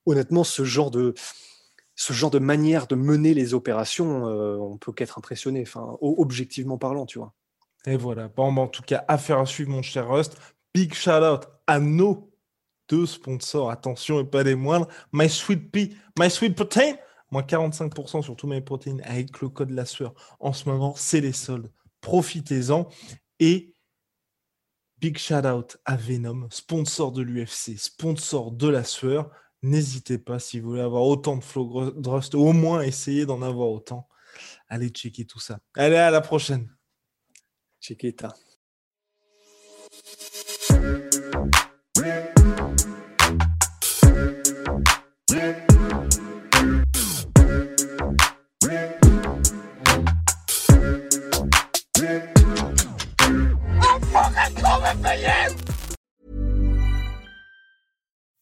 honnêtement 0.07 0.45
ce 0.45 0.65
genre 0.65 0.91
de 0.91 1.15
manière 2.39 2.87
de 2.87 2.95
mener 2.95 3.35
les 3.35 3.55
opérations, 3.55 4.27
euh, 4.29 4.57
on 4.57 4.77
peut 4.77 4.93
qu'être 4.93 5.19
impressionné, 5.19 5.65
objectivement 6.01 6.79
parlant, 6.79 7.07
tu 7.07 7.19
vois. 7.19 7.35
Et 7.87 7.97
voilà. 7.97 8.29
Bon, 8.29 8.57
en 8.57 8.69
tout 8.69 8.83
cas, 8.83 9.05
affaire 9.09 9.39
à 9.39 9.47
suivre, 9.47 9.71
mon 9.71 9.83
cher 9.83 10.09
Rust. 10.09 10.37
Big 10.75 10.95
shout 10.95 11.11
out 11.11 11.49
à 11.67 11.81
nos 11.81 12.31
deux 12.89 13.07
sponsors, 13.07 13.71
attention 13.71 14.21
et 14.21 14.25
pas 14.25 14.45
des 14.45 14.55
moindres. 14.55 14.89
My 15.13 15.29
Sweet 15.29 15.71
Pea, 15.71 15.91
My 16.19 16.31
Sweet 16.31 16.55
Protein 16.55 16.95
moins 17.33 17.43
45% 17.43 18.23
sur 18.23 18.37
tous 18.37 18.47
mes 18.47 18.61
protéines 18.61 19.01
avec 19.05 19.41
le 19.41 19.49
code 19.49 19.71
la 19.71 19.87
sueur. 19.87 20.15
En 20.39 20.53
ce 20.53 20.69
moment, 20.69 20.95
c'est 20.95 21.21
les 21.21 21.33
soldes. 21.33 21.73
Profitez-en. 22.03 22.89
Et 23.41 23.75
big 24.99 25.19
shout 25.19 25.47
out 25.47 25.79
à 25.85 25.97
Venom, 25.97 26.47
sponsor 26.51 27.11
de 27.11 27.23
l'UFC, 27.23 27.79
sponsor 27.79 28.53
de 28.53 28.69
la 28.69 28.85
sueur. 28.85 29.31
N'hésitez 29.63 30.19
pas 30.19 30.41
si 30.41 30.59
vous 30.59 30.71
voulez 30.71 30.83
avoir 30.83 31.05
autant 31.05 31.37
de 31.37 31.45
flow 31.45 31.93
Drust, 31.93 32.35
au 32.35 32.53
moins 32.53 32.83
essayez 32.83 33.27
d'en 33.27 33.43
avoir 33.43 33.71
autant. 33.71 34.09
Allez 34.69 34.89
checker 34.89 35.25
tout 35.25 35.39
ça. 35.39 35.61
Allez, 35.77 35.97
à 35.97 36.11
la 36.11 36.21
prochaine. 36.21 36.69
Chiquita. 37.81 38.35